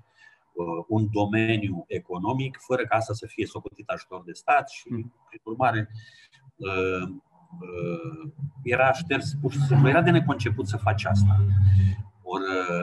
Uh, 0.58 0.84
un 0.88 1.08
domeniu 1.10 1.84
economic 1.86 2.58
fără 2.60 2.86
ca 2.86 2.96
asta 2.96 3.12
să 3.12 3.26
fie 3.26 3.46
socotit 3.46 3.88
ajutor 3.88 4.22
de 4.24 4.32
stat 4.32 4.68
și, 4.68 4.88
mm. 4.88 5.12
prin 5.28 5.40
urmare, 5.42 5.90
uh, 6.56 7.02
uh, 7.02 7.08
era 8.62 8.92
șters 8.92 9.34
pur 9.40 9.52
și 9.52 9.60
simplu, 9.60 9.88
era 9.88 10.02
de 10.02 10.10
neconceput 10.10 10.68
să 10.68 10.76
faci 10.76 11.04
asta. 11.04 11.36
Or, 12.22 12.40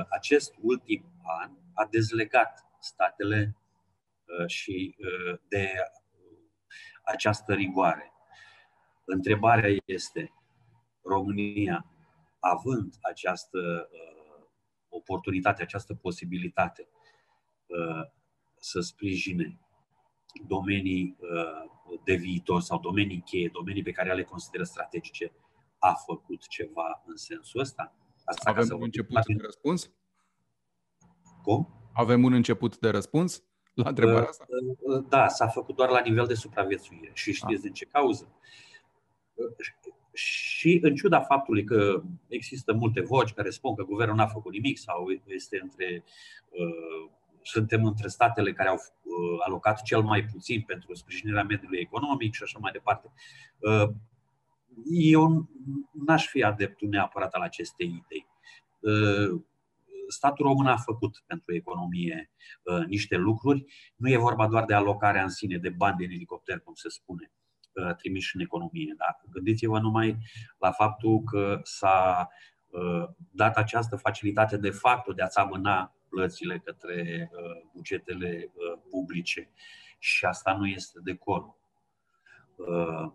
acest 0.09 0.53
ultim 0.61 1.05
an 1.41 1.51
a 1.73 1.87
dezlegat 1.91 2.65
statele 2.79 3.55
și 4.45 4.95
de 5.47 5.69
această 7.03 7.53
rigoare. 7.53 8.13
Întrebarea 9.03 9.69
este, 9.85 10.33
România, 11.03 11.85
având 12.39 12.93
această 13.01 13.89
oportunitate, 14.89 15.61
această 15.61 15.93
posibilitate, 15.93 16.87
Uh, 17.67 18.09
să 18.59 18.79
sprijine 18.79 19.59
domenii 20.47 21.15
uh, 21.19 21.99
de 22.03 22.15
viitor 22.15 22.61
sau 22.61 22.79
domenii 22.79 23.21
cheie, 23.25 23.49
domenii 23.53 23.83
pe 23.83 23.91
care 23.91 24.13
le 24.13 24.23
consideră 24.23 24.63
strategice, 24.63 25.31
a 25.79 25.93
făcut 26.05 26.47
ceva 26.47 27.03
în 27.05 27.15
sensul 27.15 27.59
ăsta? 27.59 27.95
Asta 28.25 28.49
Avem 28.49 28.67
un 28.71 28.83
început 28.83 29.25
de 29.25 29.35
răspuns? 29.43 29.91
Cum? 31.43 31.89
Avem 31.93 32.23
un 32.23 32.33
început 32.33 32.79
de 32.79 32.89
răspuns 32.89 33.43
la 33.73 33.89
întrebarea 33.89 34.21
uh, 34.21 34.27
asta? 34.27 34.45
Da, 35.09 35.27
s-a 35.27 35.47
făcut 35.47 35.75
doar 35.75 35.89
la 35.89 35.99
nivel 35.99 36.25
de 36.25 36.33
supraviețuire. 36.33 37.11
Și 37.13 37.33
știți 37.33 37.55
ah. 37.55 37.61
din 37.61 37.73
ce 37.73 37.85
cauză? 37.85 38.31
Și 40.13 40.79
în 40.81 40.95
ciuda 40.95 41.21
faptului 41.21 41.63
că 41.63 42.01
există 42.27 42.73
multe 42.73 43.01
voci 43.01 43.33
care 43.33 43.49
spun 43.49 43.75
că 43.75 43.83
guvernul 43.83 44.15
n-a 44.15 44.27
făcut 44.27 44.51
nimic 44.51 44.77
sau 44.77 45.05
este 45.25 45.59
între 45.61 46.03
uh, 46.49 47.11
suntem 47.45 47.85
între 47.85 48.07
statele 48.07 48.53
care 48.53 48.69
au 48.69 48.75
uh, 48.75 49.45
alocat 49.45 49.81
cel 49.81 50.01
mai 50.01 50.23
puțin 50.23 50.61
pentru 50.61 50.93
sprijinirea 50.93 51.43
mediului 51.43 51.79
economic 51.79 52.33
și 52.33 52.43
așa 52.43 52.59
mai 52.61 52.71
departe. 52.71 53.11
Uh, 53.59 53.89
eu 54.89 55.49
n-aș 55.91 56.27
fi 56.27 56.43
adeptul 56.43 56.87
neapărat 56.87 57.33
al 57.33 57.41
acestei 57.41 57.87
idei. 57.87 58.27
Uh, 58.79 59.41
statul 60.07 60.45
român 60.45 60.65
a 60.65 60.77
făcut 60.77 61.23
pentru 61.25 61.53
economie 61.53 62.29
niște 62.87 63.15
lucruri. 63.15 63.65
Nu 63.95 64.09
e 64.09 64.17
vorba 64.17 64.47
doar 64.47 64.65
de 64.65 64.73
alocarea 64.73 65.23
în 65.23 65.29
sine 65.29 65.57
de 65.57 65.69
bani 65.69 65.97
din 65.97 66.09
elicopter, 66.09 66.59
cum 66.59 66.73
se 66.73 66.89
spune, 66.89 67.31
trimiși 67.97 68.35
în 68.35 68.41
economie. 68.41 68.93
Dar 68.97 69.21
gândiți-vă 69.31 69.79
numai 69.79 70.17
la 70.57 70.71
faptul 70.71 71.23
că 71.23 71.59
s-a 71.63 72.29
dat 73.31 73.57
această 73.57 73.95
facilitate 73.95 74.57
de 74.57 74.69
fapt 74.69 75.15
de 75.15 75.21
a-ți 75.21 75.37
amâna 75.37 75.95
plățile 76.15 76.59
către 76.59 77.29
uh, 77.31 77.69
bugetele 77.73 78.51
uh, 78.53 78.81
publice 78.89 79.49
și 79.99 80.25
asta 80.25 80.53
nu 80.53 80.67
este 80.67 80.99
decor. 81.03 81.55
Uh, 82.55 83.11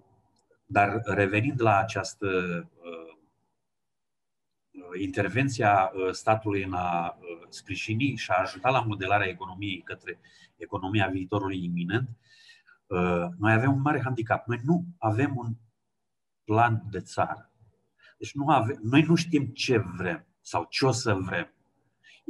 dar 0.67 1.01
revenind 1.05 1.61
la 1.61 1.79
această 1.79 2.29
intervenția 5.01 5.93
statului 6.11 6.63
în 6.63 6.73
a 6.73 7.19
sprijini 7.49 8.17
și 8.17 8.31
a 8.31 8.41
ajuta 8.41 8.71
la 8.71 8.81
modelarea 8.81 9.29
economiei 9.29 9.83
către 9.83 10.21
economia 10.57 11.09
viitorului 11.09 11.65
iminent, 11.65 12.09
noi 13.39 13.53
avem 13.53 13.73
un 13.73 13.81
mare 13.81 14.01
handicap. 14.01 14.47
Noi 14.47 14.61
nu 14.63 14.85
avem 14.99 15.37
un 15.37 15.55
plan 16.45 16.83
de 16.91 17.01
țară. 17.01 17.51
Deci 18.19 18.35
nu 18.35 18.49
avem, 18.49 18.79
noi 18.83 19.03
nu 19.03 19.15
știm 19.15 19.47
ce 19.47 19.79
vrem 19.79 20.27
sau 20.41 20.67
ce 20.69 20.87
o 20.87 20.91
să 20.91 21.15
vrem. 21.15 21.55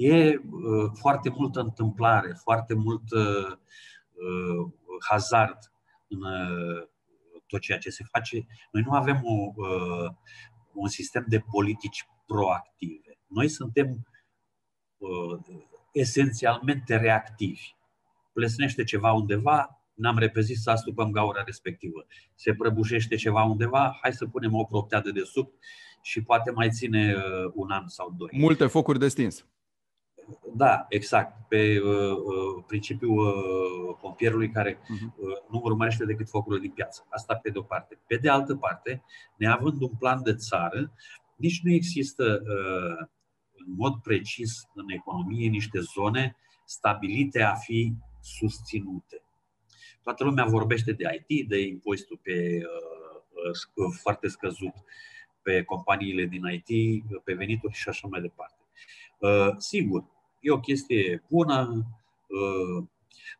E 0.02 0.36
uh, 0.36 0.90
foarte 0.94 1.30
multă 1.30 1.60
întâmplare, 1.60 2.32
foarte 2.42 2.74
mult 2.74 3.10
uh, 3.10 3.46
uh, 3.46 4.72
hazard 5.08 5.58
în 6.08 6.22
uh, 6.22 6.88
tot 7.46 7.60
ceea 7.60 7.78
ce 7.78 7.90
se 7.90 8.04
face. 8.10 8.46
Noi 8.72 8.82
nu 8.86 8.92
avem 8.92 9.20
o, 9.24 9.52
uh, 9.54 10.10
un 10.72 10.88
sistem 10.88 11.24
de 11.28 11.38
politici 11.38 12.08
proactive. 12.26 13.18
Noi 13.26 13.48
suntem 13.48 14.06
uh, 14.98 15.38
esențialmente 15.92 16.96
reactivi. 16.96 17.74
Plesnește 18.32 18.84
ceva 18.84 19.12
undeva, 19.12 19.82
n-am 19.94 20.18
repezit 20.18 20.56
să 20.56 20.70
astupăm 20.70 21.10
gaura 21.10 21.42
respectivă. 21.42 22.06
Se 22.34 22.54
prăbușește 22.54 23.16
ceva 23.16 23.42
undeva, 23.42 23.98
hai 24.02 24.12
să 24.12 24.26
punem 24.26 24.54
o 24.54 24.64
proptea 24.64 25.00
de 25.00 25.10
desubt 25.10 25.54
și 26.02 26.22
poate 26.22 26.50
mai 26.50 26.70
ține 26.70 27.14
uh, 27.14 27.52
un 27.54 27.70
an 27.70 27.88
sau 27.88 28.14
doi. 28.16 28.28
Multe 28.32 28.66
focuri 28.66 28.98
de 28.98 29.08
stins. 29.08 29.46
Da, 30.54 30.86
exact. 30.88 31.48
Pe 31.48 31.80
uh, 31.80 32.16
uh, 32.16 32.64
principiul 32.66 33.18
uh, 33.18 33.96
pompierului 34.00 34.50
care 34.50 34.78
uh, 34.90 35.36
nu 35.50 35.60
urmărește 35.62 36.04
decât 36.04 36.28
focurile 36.28 36.60
din 36.60 36.70
piață. 36.70 37.06
Asta 37.08 37.34
pe 37.34 37.50
de 37.50 37.58
o 37.58 37.62
parte. 37.62 37.98
Pe 38.06 38.16
de 38.16 38.28
altă 38.28 38.54
parte, 38.54 39.02
neavând 39.36 39.80
un 39.80 39.92
plan 39.98 40.22
de 40.22 40.34
țară, 40.34 40.92
nici 41.36 41.60
nu 41.62 41.72
există 41.72 42.42
uh, 42.42 43.06
în 43.66 43.74
mod 43.76 43.94
precis 44.02 44.68
în 44.74 44.84
economie 44.88 45.48
niște 45.48 45.80
zone 45.80 46.36
stabilite 46.64 47.42
a 47.42 47.54
fi 47.54 47.92
susținute. 48.20 49.22
Toată 50.02 50.24
lumea 50.24 50.44
vorbește 50.44 50.92
de 50.92 51.24
IT, 51.26 51.48
de 51.48 51.60
impozitul 51.60 52.20
pe 52.22 52.60
uh, 52.62 53.50
uh, 53.74 53.98
foarte 54.02 54.28
scăzut 54.28 54.74
pe 55.42 55.62
companiile 55.62 56.24
din 56.24 56.42
IT, 56.44 57.02
pe 57.24 57.34
venituri 57.34 57.74
și 57.74 57.88
așa 57.88 58.08
mai 58.10 58.20
departe. 58.20 58.58
Uh, 59.18 59.54
sigur, 59.56 60.04
e 60.40 60.50
o 60.50 60.60
chestie 60.60 61.22
bună, 61.28 61.86
uh, 62.28 62.84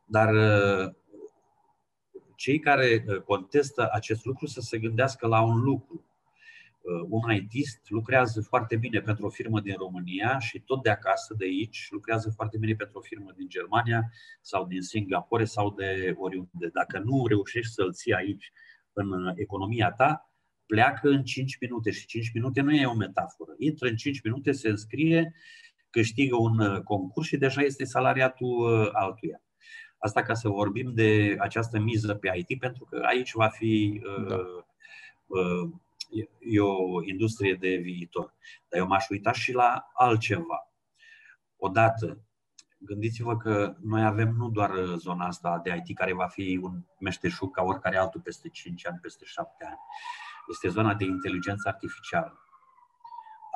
dar 0.04 0.34
uh, 0.34 0.94
cei 2.36 2.58
care 2.58 3.04
uh, 3.06 3.20
contestă 3.20 3.88
acest 3.92 4.24
lucru 4.24 4.46
să 4.46 4.60
se 4.60 4.78
gândească 4.78 5.26
la 5.26 5.42
un 5.42 5.60
lucru. 5.60 6.04
Uh, 6.80 7.06
un 7.08 7.34
ITist 7.34 7.80
lucrează 7.88 8.40
foarte 8.40 8.76
bine 8.76 9.00
pentru 9.00 9.26
o 9.26 9.30
firmă 9.30 9.60
din 9.60 9.74
România 9.78 10.38
și 10.38 10.60
tot 10.60 10.82
de 10.82 10.90
acasă, 10.90 11.34
de 11.38 11.44
aici, 11.44 11.86
lucrează 11.90 12.32
foarte 12.34 12.58
bine 12.58 12.74
pentru 12.74 12.98
o 12.98 13.02
firmă 13.02 13.32
din 13.36 13.48
Germania 13.48 14.12
sau 14.40 14.66
din 14.66 14.80
Singapore 14.80 15.44
sau 15.44 15.70
de 15.70 16.14
oriunde. 16.18 16.70
Dacă 16.72 16.98
nu 16.98 17.26
reușești 17.26 17.72
să-l 17.72 17.92
ții 17.92 18.14
aici 18.14 18.52
în 18.92 19.32
economia 19.36 19.92
ta, 19.92 20.30
pleacă 20.66 21.08
în 21.08 21.24
5 21.24 21.56
minute 21.60 21.90
și 21.90 22.06
5 22.06 22.30
minute 22.34 22.60
nu 22.60 22.74
e 22.74 22.86
o 22.86 22.94
metaforă. 22.94 23.54
Intră 23.58 23.88
în 23.88 23.96
5 23.96 24.22
minute, 24.22 24.52
se 24.52 24.68
înscrie, 24.68 25.34
câștigă 25.90 26.36
un 26.36 26.58
uh, 26.58 26.80
concurs 26.82 27.26
și 27.26 27.36
deja 27.36 27.60
este 27.60 27.84
salariatul 27.84 28.90
altuia. 28.92 29.42
Asta 29.98 30.22
ca 30.22 30.34
să 30.34 30.48
vorbim 30.48 30.94
de 30.94 31.36
această 31.38 31.78
miză 31.78 32.14
pe 32.14 32.44
IT, 32.46 32.58
pentru 32.58 32.84
că 32.84 33.02
aici 33.06 33.32
va 33.32 33.48
fi 33.48 34.02
da. 34.28 34.36
uh, 35.26 35.70
e 36.38 36.60
o 36.60 37.02
industrie 37.02 37.54
de 37.54 37.76
viitor. 37.76 38.34
Dar 38.68 38.80
eu 38.80 38.86
m-aș 38.86 39.08
uita 39.08 39.32
și 39.32 39.52
la 39.52 39.90
altceva. 39.94 40.72
Odată, 41.56 42.18
gândiți-vă 42.78 43.36
că 43.36 43.76
noi 43.82 44.04
avem 44.04 44.28
nu 44.28 44.48
doar 44.48 44.70
zona 44.96 45.26
asta 45.26 45.60
de 45.62 45.82
IT 45.84 45.96
care 45.96 46.12
va 46.12 46.26
fi 46.26 46.60
un 46.62 46.84
meșteșug 46.98 47.54
ca 47.54 47.62
oricare 47.62 47.96
altul 47.96 48.20
peste 48.20 48.48
5 48.48 48.86
ani, 48.86 48.98
peste 49.02 49.24
7 49.24 49.64
ani. 49.64 49.78
Este 50.50 50.68
zona 50.68 50.94
de 50.94 51.04
inteligență 51.04 51.68
artificială. 51.68 52.38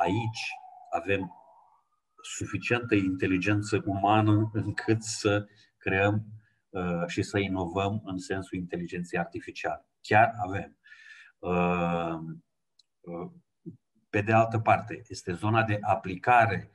Aici 0.02 0.48
avem 0.90 1.32
suficientă 2.24 2.94
inteligență 2.94 3.82
umană 3.84 4.50
încât 4.52 5.02
să 5.02 5.46
creăm 5.76 6.24
uh, 6.68 7.06
și 7.06 7.22
să 7.22 7.38
inovăm 7.38 8.02
în 8.04 8.18
sensul 8.18 8.58
inteligenței 8.58 9.18
artificiale. 9.18 9.86
Chiar 10.00 10.34
avem. 10.46 10.78
Uh, 11.38 12.18
uh, 13.00 13.30
pe 14.10 14.20
de 14.20 14.32
altă 14.32 14.58
parte, 14.58 15.02
este 15.08 15.32
zona 15.32 15.62
de 15.62 15.78
aplicare 15.80 16.68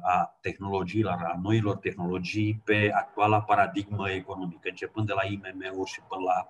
a 0.00 0.38
tehnologiilor, 0.40 1.12
a 1.12 1.38
noilor 1.42 1.76
tehnologii 1.76 2.62
pe 2.64 2.90
actuala 2.94 3.42
paradigmă 3.42 4.10
economică, 4.10 4.68
începând 4.68 5.06
de 5.06 5.12
la 5.12 5.24
IMM-uri 5.24 5.90
și 5.90 6.00
până 6.08 6.22
la 6.22 6.46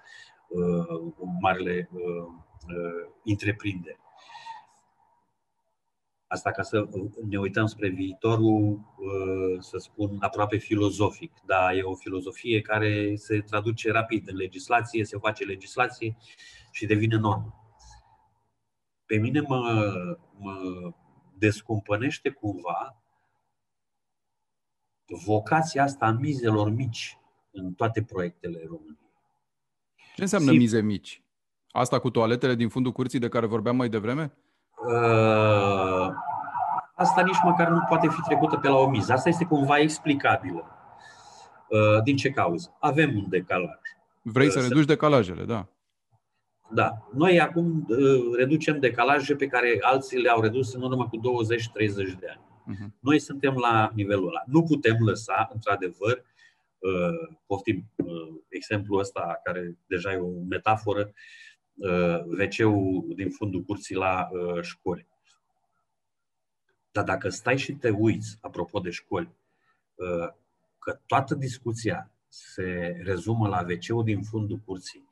uh, 0.52 1.12
marile 1.40 1.88
uh, 1.92 2.00
uh, 2.00 3.12
întreprinderi. 3.24 3.98
Asta 6.32 6.50
ca 6.50 6.62
să 6.62 6.88
ne 7.28 7.38
uităm 7.38 7.66
spre 7.66 7.88
viitorul, 7.88 8.80
uh, 8.96 9.60
să 9.60 9.78
spun, 9.78 10.16
aproape 10.20 10.56
filozofic. 10.56 11.32
Da, 11.46 11.74
e 11.74 11.82
o 11.82 11.94
filozofie 11.94 12.60
care 12.60 13.14
se 13.16 13.38
traduce 13.40 13.90
rapid 13.90 14.28
în 14.28 14.36
legislație, 14.36 15.04
se 15.04 15.18
face 15.18 15.44
legislație 15.44 16.16
și 16.70 16.86
devine 16.86 17.16
normă. 17.16 17.54
Pe 19.06 19.16
mine 19.16 19.40
mă, 19.40 19.92
mă 20.38 20.54
descumpănește 21.38 22.30
cumva 22.30 23.02
vocația 25.24 25.82
asta 25.82 26.06
a 26.06 26.10
mizelor 26.10 26.70
mici 26.70 27.18
în 27.50 27.72
toate 27.72 28.02
proiectele 28.02 28.64
României. 28.66 29.12
Ce 30.14 30.22
înseamnă 30.22 30.52
Sim- 30.52 30.56
mize 30.56 30.80
mici? 30.80 31.22
Asta 31.70 31.98
cu 31.98 32.10
toaletele 32.10 32.54
din 32.54 32.68
fundul 32.68 32.92
curții 32.92 33.18
de 33.18 33.28
care 33.28 33.46
vorbeam 33.46 33.76
mai 33.76 33.88
devreme? 33.88 34.36
Uh, 34.86 36.10
asta 36.94 37.22
nici 37.22 37.40
măcar 37.44 37.68
nu 37.68 37.84
poate 37.88 38.08
fi 38.08 38.20
trecută 38.20 38.56
pe 38.56 38.68
la 38.68 38.76
o 38.76 38.88
miză. 38.88 39.12
Asta 39.12 39.28
este 39.28 39.44
cumva 39.44 39.78
explicabilă. 39.78 40.64
Uh, 41.68 42.02
din 42.02 42.16
ce 42.16 42.30
cauză? 42.30 42.76
Avem 42.78 43.16
un 43.16 43.28
decalaj. 43.28 43.78
Vrei 44.22 44.50
să, 44.50 44.58
uh, 44.58 44.64
să 44.64 44.68
reduci 44.68 44.86
decalajele, 44.86 45.44
da. 45.44 45.66
Da. 46.70 47.08
Noi 47.14 47.40
acum 47.40 47.86
uh, 47.88 48.36
reducem 48.36 48.80
decalaje 48.80 49.34
pe 49.34 49.46
care 49.46 49.78
alții 49.80 50.18
le-au 50.18 50.40
redus 50.40 50.74
în 50.74 50.82
urmă 50.82 51.08
cu 51.08 51.18
20-30 51.18 51.20
de 52.18 52.28
ani. 52.28 52.40
Uh-huh. 52.62 52.88
Noi 53.00 53.18
suntem 53.18 53.54
la 53.54 53.90
nivelul 53.94 54.28
ăla. 54.28 54.42
Nu 54.46 54.62
putem 54.62 54.96
lăsa, 54.98 55.48
într-adevăr, 55.52 56.24
uh, 56.78 57.36
poftim 57.46 57.84
uh, 57.96 58.40
exemplul 58.48 58.98
ăsta, 58.98 59.40
care 59.44 59.78
deja 59.86 60.12
e 60.12 60.16
o 60.16 60.28
metaforă, 60.48 61.12
wc 62.24 62.56
din 63.14 63.30
fundul 63.30 63.62
curții 63.62 63.94
la 63.94 64.28
școli. 64.60 65.06
Dar 66.92 67.04
dacă 67.04 67.28
stai 67.28 67.58
și 67.58 67.72
te 67.72 67.90
uiți, 67.90 68.38
apropo 68.40 68.78
de 68.78 68.90
școli, 68.90 69.34
că 70.78 71.00
toată 71.06 71.34
discuția 71.34 72.10
se 72.28 73.00
rezumă 73.04 73.48
la 73.48 73.66
wc 73.68 74.04
din 74.04 74.22
fundul 74.22 74.58
curții 74.64 75.08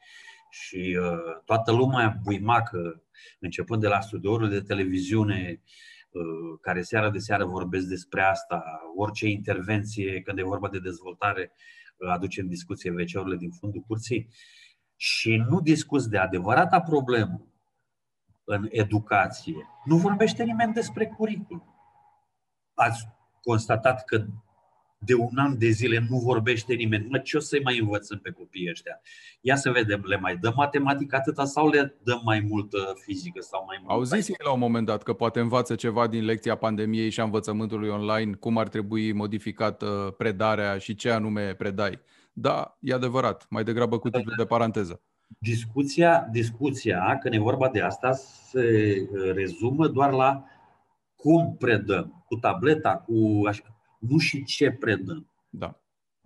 și 0.51 0.99
uh, 1.01 1.43
toată 1.45 1.73
lumea 1.73 2.19
buimacă, 2.23 3.03
începând 3.39 3.81
de 3.81 3.89
la 3.89 4.01
studioul 4.01 4.49
de 4.49 4.61
televiziune, 4.61 5.63
uh, 6.11 6.59
care 6.61 6.83
seara 6.83 7.11
de 7.11 7.19
seară 7.19 7.45
vorbesc 7.45 7.87
despre 7.87 8.23
asta, 8.23 8.65
orice 8.97 9.29
intervenție, 9.29 10.21
când 10.21 10.39
e 10.39 10.43
vorba 10.43 10.69
de 10.69 10.79
dezvoltare, 10.79 11.53
uh, 11.97 12.09
aduce 12.09 12.41
în 12.41 12.49
discuție 12.49 12.91
wc 12.91 13.39
din 13.39 13.51
fundul 13.51 13.85
curții 13.87 14.29
și 15.03 15.45
nu 15.49 15.61
discuți 15.61 16.11
de 16.11 16.19
adevărata 16.19 16.81
problemă 16.81 17.41
în 18.45 18.67
educație. 18.71 19.69
Nu 19.85 19.97
vorbește 19.97 20.45
nimeni 20.45 20.73
despre 20.73 21.07
curicul. 21.07 21.63
Ați 22.75 23.09
constatat 23.43 24.05
că 24.05 24.25
de 24.99 25.15
un 25.15 25.37
an 25.37 25.59
de 25.59 25.69
zile 25.69 26.07
nu 26.09 26.19
vorbește 26.19 26.75
nimeni. 26.75 27.07
Mă, 27.09 27.19
ce 27.19 27.37
o 27.37 27.41
să-i 27.41 27.63
mai 27.63 27.79
învățăm 27.79 28.19
pe 28.19 28.31
copiii 28.31 28.71
ăștia? 28.71 29.01
Ia 29.41 29.57
să 29.57 29.71
vedem, 29.71 30.03
le 30.05 30.17
mai 30.17 30.37
dăm 30.37 30.53
matematică 30.57 31.17
atâta 31.17 31.45
sau 31.45 31.69
le 31.69 31.95
dăm 32.03 32.21
mai 32.25 32.41
multă 32.41 32.79
fizică 33.05 33.41
sau 33.41 33.65
mai 33.67 33.77
mult? 33.81 33.91
Au 33.91 34.03
zis 34.03 34.29
ei 34.29 34.45
la 34.45 34.53
un 34.53 34.59
moment 34.59 34.87
dat 34.87 35.03
că 35.03 35.13
poate 35.13 35.41
învață 35.41 35.75
ceva 35.75 36.07
din 36.07 36.25
lecția 36.25 36.57
pandemiei 36.57 37.11
și 37.11 37.21
a 37.21 37.25
învățământului 37.25 37.89
online, 37.89 38.35
cum 38.35 38.59
ar 38.59 38.69
trebui 38.69 39.13
modificată 39.13 40.15
predarea 40.17 40.79
și 40.79 40.95
ce 40.95 41.11
anume 41.11 41.55
predai. 41.55 42.01
Da, 42.33 42.77
e 42.81 42.95
adevărat, 42.95 43.47
mai 43.49 43.65
degrabă 43.65 43.99
cu 43.99 44.11
titlu 44.11 44.35
de 44.37 44.45
paranteză. 44.47 45.03
Discuția, 45.39 46.29
discuția, 46.31 47.19
când 47.19 47.35
e 47.35 47.39
vorba 47.39 47.69
de 47.69 47.81
asta, 47.81 48.13
se 48.13 48.95
rezumă 49.35 49.89
doar 49.89 50.13
la 50.13 50.45
cum 51.17 51.57
predăm, 51.57 52.25
cu 52.27 52.37
tableta, 52.37 52.97
cu 52.97 53.43
așa 53.47 53.63
nu 53.99 54.19
și 54.19 54.45
ce 54.45 54.71
predăm. 54.71 55.31
Da. 55.49 55.81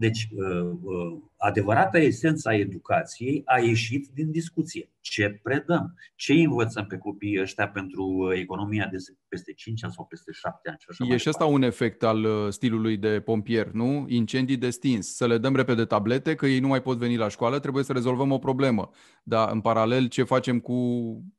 Deci, 0.04 0.28
uh, 0.30 0.70
uh, 0.82 1.18
adevărata 1.36 1.98
esența 1.98 2.54
educației 2.54 3.42
a 3.44 3.58
ieșit 3.58 4.08
din 4.14 4.30
discuție. 4.30 4.90
Ce 5.00 5.40
predăm? 5.42 5.94
Ce 6.14 6.32
învățăm 6.32 6.86
pe 6.86 6.96
copiii 6.96 7.40
ăștia 7.40 7.68
pentru 7.68 8.04
uh, 8.04 8.38
economia 8.38 8.88
de 8.90 8.96
peste 9.28 9.52
5 9.52 9.84
ani 9.84 9.92
sau 9.92 10.04
peste 10.04 10.32
7 10.32 10.68
ani? 10.68 10.78
Și 10.80 10.86
așa 10.88 11.14
e 11.14 11.16
și 11.16 11.28
asta 11.28 11.44
un 11.44 11.62
efect 11.62 12.02
al 12.02 12.50
stilului 12.50 12.96
de 12.96 13.20
pompier, 13.20 13.66
nu? 13.66 14.04
Incendii 14.08 14.56
de 14.56 14.70
stins. 14.70 15.14
Să 15.16 15.26
le 15.26 15.38
dăm 15.38 15.56
repede 15.56 15.84
tablete, 15.84 16.34
că 16.34 16.46
ei 16.46 16.60
nu 16.60 16.68
mai 16.68 16.82
pot 16.82 16.98
veni 16.98 17.16
la 17.16 17.28
școală, 17.28 17.58
trebuie 17.58 17.84
să 17.84 17.92
rezolvăm 17.92 18.32
o 18.32 18.38
problemă. 18.38 18.90
Dar, 19.22 19.52
în 19.52 19.60
paralel, 19.60 20.08
ce 20.08 20.22
facem 20.22 20.60
cu 20.60 20.78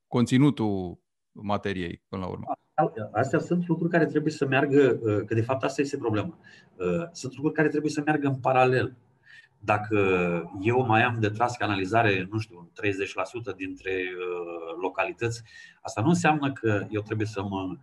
conținutul 0.07 0.99
materiei, 1.41 2.01
până 2.09 2.21
la 2.21 2.27
urmă? 2.27 2.45
Astea 3.11 3.39
sunt 3.39 3.67
lucruri 3.67 3.91
care 3.91 4.05
trebuie 4.05 4.31
să 4.31 4.45
meargă, 4.45 4.99
uh, 5.01 5.25
că 5.25 5.33
de 5.33 5.41
fapt 5.41 5.63
asta 5.63 5.81
este 5.81 5.97
problema. 5.97 6.37
Uh, 6.75 7.07
sunt 7.11 7.33
lucruri 7.33 7.55
care 7.55 7.67
trebuie 7.67 7.91
să 7.91 8.01
meargă 8.05 8.27
în 8.27 8.35
paralel. 8.35 8.95
Dacă 9.59 9.99
eu 10.61 10.85
mai 10.85 11.03
am 11.03 11.19
de 11.19 11.29
tras 11.29 11.55
canalizare, 11.57 12.27
nu 12.31 12.39
știu, 12.39 12.71
30% 13.53 13.55
dintre 13.55 13.91
uh, 13.91 14.81
localități, 14.81 15.43
asta 15.81 16.01
nu 16.01 16.07
înseamnă 16.07 16.51
că 16.51 16.85
eu 16.89 17.01
trebuie 17.01 17.27
să 17.27 17.43
mă 17.43 17.77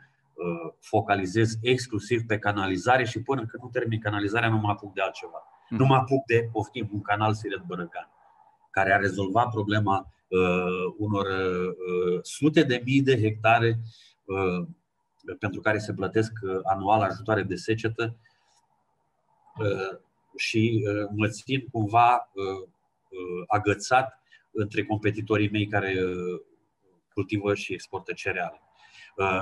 focalizez 0.80 1.58
exclusiv 1.60 2.22
pe 2.26 2.38
canalizare 2.38 3.04
și 3.04 3.22
până 3.22 3.46
când 3.46 3.62
nu 3.62 3.68
termin 3.68 4.00
canalizarea 4.00 4.48
nu 4.48 4.56
mă 4.56 4.68
apuc 4.68 4.92
de 4.92 5.00
altceva. 5.00 5.42
Hmm. 5.68 5.76
Nu 5.78 5.84
mă 5.84 5.94
apuc 5.94 6.24
de, 6.26 6.48
poftim, 6.52 6.88
un 6.92 7.00
canal 7.00 7.34
Siret 7.34 7.62
Bărăcan, 7.62 8.08
care 8.72 8.92
a 8.92 8.96
rezolvat 8.96 9.50
problema 9.50 10.06
uh, 10.28 10.94
unor 10.98 11.26
uh, 11.26 12.20
sute 12.22 12.62
de 12.62 12.82
mii 12.84 13.02
de 13.02 13.20
hectare 13.20 13.78
uh, 14.24 14.66
pentru 15.38 15.60
care 15.60 15.78
se 15.78 15.94
plătesc 15.94 16.32
uh, 16.42 16.60
anual 16.62 17.00
ajutoare 17.00 17.42
de 17.42 17.54
secetă 17.54 18.16
uh, 19.58 19.98
și 20.36 20.84
uh, 20.86 21.08
mă 21.16 21.28
țin 21.28 21.66
cumva 21.72 22.30
agățat 23.46 24.22
între 24.50 24.84
competitorii 24.84 25.50
mei 25.50 25.66
care 25.66 25.94
cultivă 27.14 27.54
și 27.54 27.72
exportă 27.72 28.12
cereale. 28.12 28.60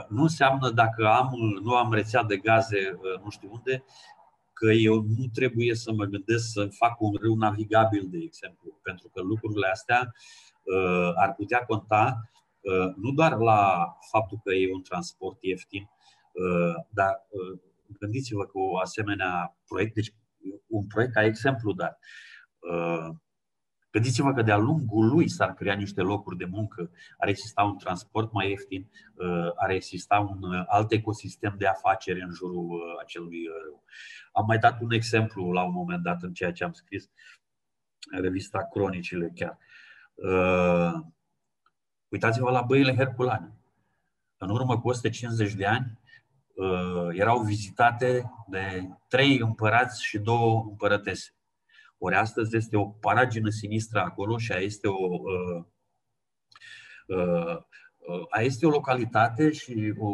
Nu 0.09 0.23
înseamnă 0.23 0.71
dacă 0.71 1.07
am, 1.07 1.31
nu 1.63 1.75
am 1.75 1.93
rețea 1.93 2.23
de 2.23 2.37
gaze 2.37 2.99
nu 3.23 3.31
știu 3.31 3.51
unde, 3.53 3.85
că 4.61 4.73
eu 4.73 4.95
nu 5.17 5.27
trebuie 5.33 5.75
să 5.75 5.93
mă 5.93 6.05
gândesc 6.05 6.53
să 6.53 6.69
fac 6.71 7.01
un 7.01 7.15
râu 7.21 7.35
navigabil, 7.35 8.07
de 8.11 8.19
exemplu, 8.19 8.79
pentru 8.83 9.09
că 9.09 9.23
lucrurile 9.23 9.67
astea 9.67 10.13
ar 11.17 11.35
putea 11.35 11.65
conta 11.65 12.31
nu 12.97 13.11
doar 13.11 13.37
la 13.37 13.89
faptul 14.11 14.41
că 14.45 14.53
e 14.53 14.73
un 14.75 14.83
transport 14.83 15.39
ieftin, 15.41 15.91
dar 16.91 17.27
gândiți-vă 17.99 18.45
că 18.45 18.59
o 18.59 18.79
asemenea 18.79 19.57
proiect, 19.67 19.95
deci 19.95 20.15
un 20.67 20.87
proiect 20.87 21.13
ca 21.13 21.25
exemplu, 21.25 21.73
dar 21.73 21.99
Gândiți-vă 23.91 24.33
că 24.33 24.43
de-a 24.43 24.57
lungul 24.57 25.07
lui 25.09 25.29
s-ar 25.29 25.55
crea 25.55 25.75
niște 25.75 26.01
locuri 26.01 26.37
de 26.37 26.45
muncă, 26.45 26.91
ar 27.19 27.29
exista 27.29 27.63
un 27.63 27.77
transport 27.77 28.33
mai 28.33 28.49
ieftin, 28.49 28.91
uh, 29.15 29.51
ar 29.57 29.71
exista 29.71 30.19
un 30.19 30.43
uh, 30.43 30.65
alt 30.67 30.93
ecosistem 30.93 31.55
de 31.59 31.67
afaceri 31.67 32.23
în 32.23 32.31
jurul 32.31 32.71
uh, 32.71 32.81
acelui 33.01 33.47
râu. 33.65 33.85
Am 34.33 34.45
mai 34.47 34.59
dat 34.59 34.81
un 34.81 34.91
exemplu 34.91 35.53
la 35.53 35.63
un 35.63 35.73
moment 35.73 36.03
dat 36.03 36.23
în 36.23 36.33
ceea 36.33 36.53
ce 36.53 36.65
am 36.65 36.73
scris, 36.73 37.11
în 38.11 38.23
revista 38.23 38.69
Cronicile 38.73 39.33
chiar. 39.35 39.59
Uitați-vă 42.09 42.51
la 42.51 42.63
băile 42.63 42.95
Herculane. 42.95 43.53
În 44.37 44.51
urmă 44.51 44.81
cu 44.81 44.89
150 44.89 45.53
de 45.53 45.67
ani 45.67 45.99
erau 47.13 47.43
vizitate 47.43 48.33
de 48.47 48.89
trei 49.09 49.39
împărați 49.39 50.05
și 50.05 50.19
două 50.19 50.67
împărătese. 50.69 51.35
Ori 52.03 52.15
astăzi 52.15 52.57
este 52.57 52.77
o 52.77 52.85
paragină 52.85 53.49
sinistră 53.49 54.01
acolo 54.01 54.39
și 54.39 54.53
a 54.53 54.57
este 54.57 54.89
o, 54.89 55.09
uh, 55.09 55.65
uh, 57.07 57.57
uh, 57.99 58.27
a 58.31 58.41
este 58.41 58.67
o 58.67 58.71
localitate 58.71 59.53
și 59.53 59.95
o 59.99 60.13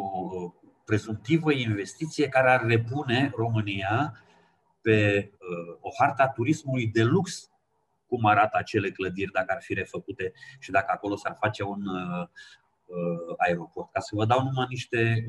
prezumtivă 0.85 1.51
investiție 1.51 2.27
care 2.27 2.49
ar 2.49 2.65
repune 2.65 3.31
România 3.35 4.21
pe 4.81 5.31
o 5.79 5.89
harta 5.99 6.27
turismului 6.27 6.87
de 6.87 7.03
lux 7.03 7.51
cum 8.05 8.25
arată 8.25 8.57
acele 8.57 8.91
clădiri 8.91 9.31
dacă 9.31 9.53
ar 9.53 9.61
fi 9.61 9.73
refăcute 9.73 10.33
și 10.59 10.71
dacă 10.71 10.87
acolo 10.89 11.15
s-ar 11.15 11.37
face 11.39 11.63
un 11.63 11.81
aeroport. 13.37 13.91
Ca 13.91 13.99
să 13.99 14.15
vă 14.15 14.25
dau 14.25 14.43
numai 14.43 14.65
niște 14.69 15.25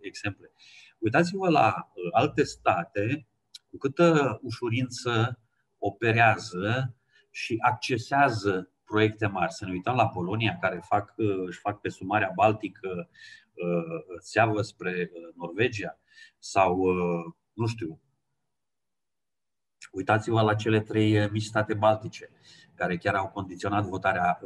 exemple. 0.00 0.50
Uitați-vă 0.98 1.50
la 1.50 1.92
alte 2.12 2.42
state 2.42 3.26
cu 3.70 3.76
câtă 3.76 4.38
ușurință 4.42 5.38
operează 5.86 6.94
și 7.30 7.56
accesează 7.60 8.70
proiecte 8.84 9.26
mari. 9.26 9.52
Să 9.52 9.64
ne 9.64 9.70
uităm 9.70 9.94
la 9.94 10.08
Polonia, 10.08 10.58
care 10.60 10.80
fac, 10.84 11.14
își 11.46 11.58
fac 11.58 11.80
pe 11.80 11.88
sumarea 11.88 12.32
Baltică 12.34 13.08
uh, 13.54 14.18
țeavă 14.20 14.62
spre 14.62 15.10
uh, 15.12 15.34
Norvegia 15.36 15.98
sau, 16.38 16.78
uh, 16.78 17.34
nu 17.52 17.66
știu, 17.66 18.00
uitați-vă 19.92 20.40
la 20.40 20.54
cele 20.54 20.80
trei 20.80 21.30
mici 21.30 21.42
state 21.42 21.74
baltice, 21.74 22.30
care 22.74 22.96
chiar 22.96 23.14
au 23.14 23.28
condiționat 23.28 23.84
votarea 23.84 24.40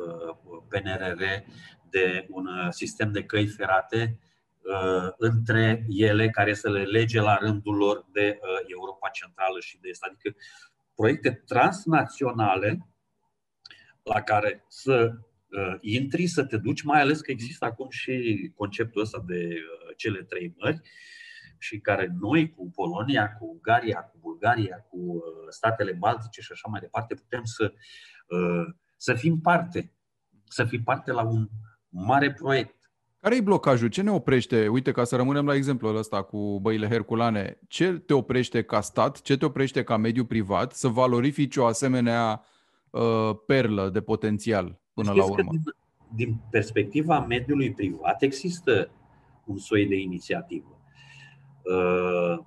PNRR 0.69 1.23
de 1.91 2.27
un 2.31 2.71
sistem 2.71 3.13
de 3.13 3.25
căi 3.25 3.47
ferate 3.47 4.19
între 5.17 5.85
ele 5.89 6.31
care 6.31 6.55
să 6.55 6.71
le 6.71 6.83
lege 6.83 7.21
la 7.21 7.37
rândul 7.37 7.77
lor 7.77 8.07
de 8.13 8.39
Europa 8.67 9.09
Centrală 9.09 9.61
și 9.61 9.79
de 9.81 9.89
Est. 9.89 10.03
Adică 10.03 10.37
proiecte 10.95 11.43
transnaționale 11.47 12.89
la 14.03 14.21
care 14.23 14.65
să 14.69 15.13
uh, 15.13 15.77
intri, 15.81 16.27
să 16.27 16.45
te 16.45 16.57
duci, 16.57 16.83
mai 16.83 17.01
ales 17.01 17.21
că 17.21 17.31
există 17.31 17.65
acum 17.65 17.91
și 17.91 18.53
conceptul 18.55 19.03
ăsta 19.03 19.23
de 19.27 19.49
uh, 19.49 19.97
cele 19.97 20.23
trei 20.23 20.55
mări 20.59 20.81
și 21.59 21.81
care 21.81 22.15
noi 22.21 22.55
cu 22.55 22.71
Polonia, 22.71 23.33
cu 23.33 23.47
Ungaria, 23.47 24.01
cu 24.01 24.19
Bulgaria, 24.21 24.77
cu 24.77 24.99
uh, 24.99 25.23
statele 25.49 25.93
baltice 25.93 26.41
și 26.41 26.53
așa 26.53 26.69
mai 26.69 26.81
departe 26.81 27.15
putem 27.15 27.45
să, 27.45 27.73
uh, 28.29 28.75
să 28.97 29.15
fim 29.15 29.41
parte, 29.41 29.93
să 30.45 30.65
fim 30.65 30.83
parte 30.83 31.13
la 31.13 31.23
un 31.23 31.49
mare 31.89 32.33
proiect. 32.33 32.80
Care 33.21 33.37
e 33.37 33.41
blocajul? 33.41 33.89
Ce 33.89 34.03
ne 34.03 34.11
oprește? 34.11 34.69
Uite, 34.69 34.93
ca 34.93 35.05
să 35.05 35.17
rămânem 35.17 35.47
la 35.47 35.55
exemplul 35.55 35.97
ăsta 35.97 36.23
cu 36.23 36.61
băile 36.61 36.89
Herculane, 36.89 37.59
ce 37.69 37.93
te 37.93 38.15
oprește 38.15 38.63
ca 38.63 38.81
stat, 38.81 39.21
ce 39.21 39.37
te 39.37 39.45
oprește 39.45 39.83
ca 39.83 39.97
mediu 39.97 40.25
privat 40.25 40.73
să 40.73 40.89
valorifici 40.89 41.57
o 41.57 41.65
asemenea 41.65 42.45
uh, 42.91 43.31
perlă 43.47 43.89
de 43.89 44.01
potențial 44.01 44.81
până 44.95 45.11
Știți 45.11 45.27
la 45.27 45.33
urmă? 45.33 45.51
Din, 45.51 45.75
din 46.15 46.41
perspectiva 46.51 47.21
mediului 47.21 47.73
privat 47.73 48.23
există 48.23 48.91
un 49.45 49.59
soi 49.59 49.87
de 49.87 49.97
inițiativă. 49.97 50.81
Uh, 51.63 52.45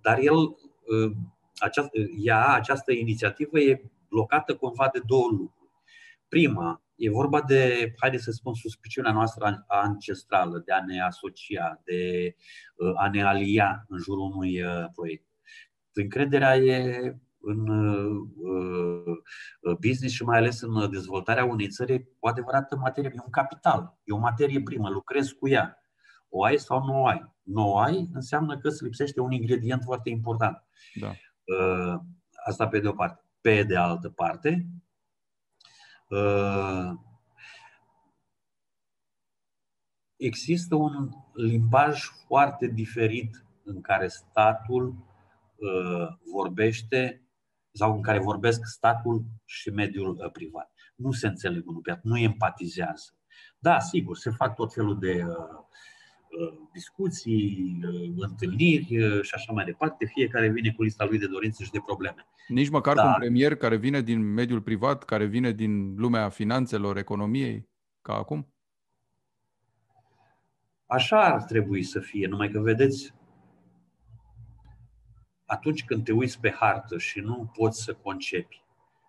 dar 0.00 0.18
el, 0.18 0.36
uh, 0.36 1.12
această, 1.56 1.98
ea, 2.18 2.54
această 2.54 2.92
inițiativă 2.92 3.58
e 3.58 3.90
blocată 4.08 4.54
cumva 4.54 4.88
de 4.92 5.00
două 5.06 5.28
lucruri. 5.30 5.70
Prima, 6.28 6.83
E 6.96 7.10
vorba 7.10 7.42
de, 7.42 7.92
haideți 8.00 8.24
să 8.24 8.30
spun, 8.30 8.54
suspiciunea 8.54 9.12
noastră 9.12 9.64
ancestrală 9.66 10.62
de 10.64 10.72
a 10.72 10.84
ne 10.84 11.00
asocia, 11.00 11.80
de 11.84 12.34
uh, 12.74 12.92
a 12.96 13.08
ne 13.08 13.22
alia 13.22 13.84
în 13.88 13.98
jurul 13.98 14.32
unui 14.34 14.62
uh, 14.62 14.84
proiect. 14.94 15.26
Încrederea 15.92 16.56
e 16.56 17.16
în 17.40 17.68
uh, 17.68 19.18
business 19.80 20.14
și 20.14 20.24
mai 20.24 20.38
ales 20.38 20.60
în 20.60 20.90
dezvoltarea 20.90 21.44
unei 21.44 21.68
țări 21.68 22.08
o 22.18 22.28
adevărată 22.28 22.76
materie, 22.76 23.10
e 23.14 23.20
un 23.24 23.30
capital, 23.30 23.98
e 24.04 24.12
o 24.12 24.18
materie 24.18 24.62
primă, 24.62 24.88
lucrezi 24.88 25.34
cu 25.34 25.48
ea. 25.48 25.78
O 26.28 26.44
ai 26.44 26.58
sau 26.58 26.84
nu 26.84 27.02
o 27.02 27.06
ai. 27.06 27.32
Nu 27.42 27.68
o 27.68 27.78
ai 27.78 28.08
înseamnă 28.12 28.58
că 28.58 28.68
îți 28.68 28.84
lipsește 28.84 29.20
un 29.20 29.32
ingredient 29.32 29.82
foarte 29.84 30.10
important. 30.10 30.64
Da. 30.94 31.12
Asta 32.46 32.68
pe 32.68 32.80
de 32.80 32.88
o 32.88 32.92
parte. 32.92 33.24
Pe 33.40 33.62
de 33.62 33.76
altă 33.76 34.08
parte, 34.08 34.66
Uh, 34.66 34.83
există 40.16 40.74
un 40.74 41.08
limbaj 41.32 42.02
foarte 42.26 42.66
diferit 42.66 43.46
în 43.64 43.80
care 43.80 44.08
statul 44.08 44.86
uh, 45.54 46.08
vorbește 46.32 47.28
sau 47.72 47.94
în 47.94 48.02
care 48.02 48.18
vorbesc 48.18 48.60
statul 48.64 49.24
și 49.44 49.70
mediul 49.70 50.18
uh, 50.24 50.30
privat. 50.30 50.72
Nu 50.94 51.12
se 51.12 51.26
înțeleg 51.26 51.68
unul 51.68 51.80
pe 51.80 51.98
nu 52.02 52.18
empatizează. 52.18 53.14
Da, 53.58 53.78
sigur, 53.78 54.16
se 54.16 54.30
fac 54.30 54.54
tot 54.54 54.72
felul 54.72 54.98
de 54.98 55.24
discuții, 56.72 57.78
întâlniri 58.16 58.86
și 59.22 59.34
așa 59.34 59.52
mai 59.52 59.64
departe. 59.64 60.10
Fiecare 60.14 60.48
vine 60.48 60.72
cu 60.72 60.82
lista 60.82 61.04
lui 61.04 61.18
de 61.18 61.26
dorințe 61.26 61.64
și 61.64 61.70
de 61.70 61.82
probleme. 61.86 62.26
Nici 62.48 62.68
măcar 62.68 62.94
da. 62.94 63.02
cu 63.02 63.08
un 63.08 63.14
premier 63.18 63.56
care 63.56 63.76
vine 63.76 64.00
din 64.00 64.32
mediul 64.32 64.60
privat, 64.60 65.04
care 65.04 65.24
vine 65.24 65.50
din 65.50 65.94
lumea 65.96 66.28
finanțelor, 66.28 66.96
economiei, 66.96 67.68
ca 68.02 68.14
acum? 68.14 68.54
Așa 70.86 71.24
ar 71.24 71.42
trebui 71.42 71.82
să 71.82 72.00
fie, 72.00 72.26
numai 72.26 72.50
că 72.50 72.60
vedeți, 72.60 73.14
atunci 75.44 75.84
când 75.84 76.04
te 76.04 76.12
uiți 76.12 76.40
pe 76.40 76.50
hartă 76.50 76.98
și 76.98 77.20
nu 77.20 77.50
poți 77.56 77.82
să 77.82 77.94
concepi, 77.94 78.64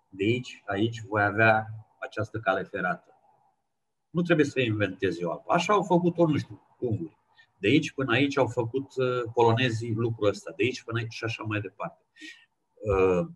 de 0.10 0.24
aici, 0.24 0.64
aici 0.66 1.02
voi 1.02 1.24
avea 1.24 1.68
această 2.00 2.40
cale 2.40 2.64
ferată. 2.64 3.15
Nu 4.16 4.22
trebuie 4.22 4.46
să 4.46 4.60
inventezi 4.60 5.24
o 5.24 5.32
apă. 5.32 5.54
Așa 5.54 5.74
au 5.74 5.84
făcut-o, 5.84 6.28
nu 6.28 6.38
știu, 6.38 6.62
unguri. 6.80 7.18
De 7.58 7.68
aici 7.68 7.92
până 7.92 8.14
aici 8.14 8.38
au 8.38 8.48
făcut 8.48 8.96
uh, 8.96 9.32
polonezii 9.34 9.94
lucrul 9.94 10.28
ăsta, 10.28 10.54
de 10.58 10.64
aici 10.64 10.84
până 10.84 11.00
aici 11.00 11.14
și 11.14 11.24
așa 11.24 11.44
mai 11.44 11.60
departe. 11.60 12.04
Uh, 12.74 13.28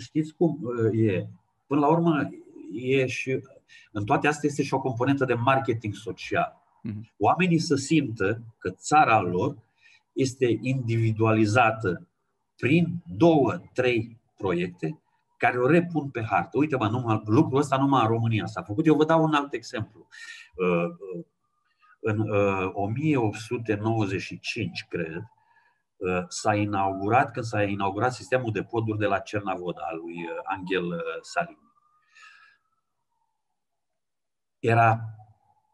știți 0.00 0.34
cum 0.34 0.58
uh, 0.62 0.98
e? 0.98 1.28
Până 1.66 1.80
la 1.80 1.88
urmă, 1.88 2.30
e 2.72 3.06
și, 3.06 3.40
în 3.92 4.04
toate 4.04 4.26
astea 4.26 4.48
este 4.48 4.62
și 4.62 4.74
o 4.74 4.80
componentă 4.80 5.24
de 5.24 5.34
marketing 5.34 5.94
social. 5.94 6.62
Mhm. 6.82 7.12
Oamenii 7.18 7.58
să 7.58 7.74
simtă 7.74 8.42
că 8.58 8.70
țara 8.70 9.20
lor 9.20 9.56
este 10.12 10.58
individualizată 10.60 12.06
prin 12.56 13.02
două, 13.16 13.60
trei 13.72 14.20
proiecte 14.36 14.98
care 15.44 15.58
o 15.58 15.66
repun 15.66 16.10
pe 16.10 16.22
hartă. 16.22 16.58
Uite, 16.58 16.76
mă, 16.76 16.88
numai, 16.88 17.22
lucrul 17.24 17.58
ăsta 17.58 17.76
numai 17.76 18.02
în 18.02 18.08
România 18.08 18.46
s-a 18.46 18.62
făcut. 18.62 18.86
Eu 18.86 18.94
vă 18.94 19.04
dau 19.04 19.22
un 19.22 19.34
alt 19.34 19.52
exemplu. 19.52 20.06
În 22.00 22.30
1895, 22.72 24.86
cred, 24.88 25.22
Uh, 25.96 26.24
s-a 26.28 26.54
inaugurat, 26.54 27.32
când 27.32 27.44
s-a 27.44 27.62
inaugurat 27.62 28.12
sistemul 28.12 28.52
de 28.52 28.62
poduri 28.62 28.98
de 28.98 29.06
la 29.06 29.18
Cernavod 29.18 29.76
al 29.80 29.96
lui 29.96 30.24
uh, 30.24 30.30
Angel 30.44 30.84
uh, 30.84 31.00
Salini. 31.20 31.72
Era 34.58 35.00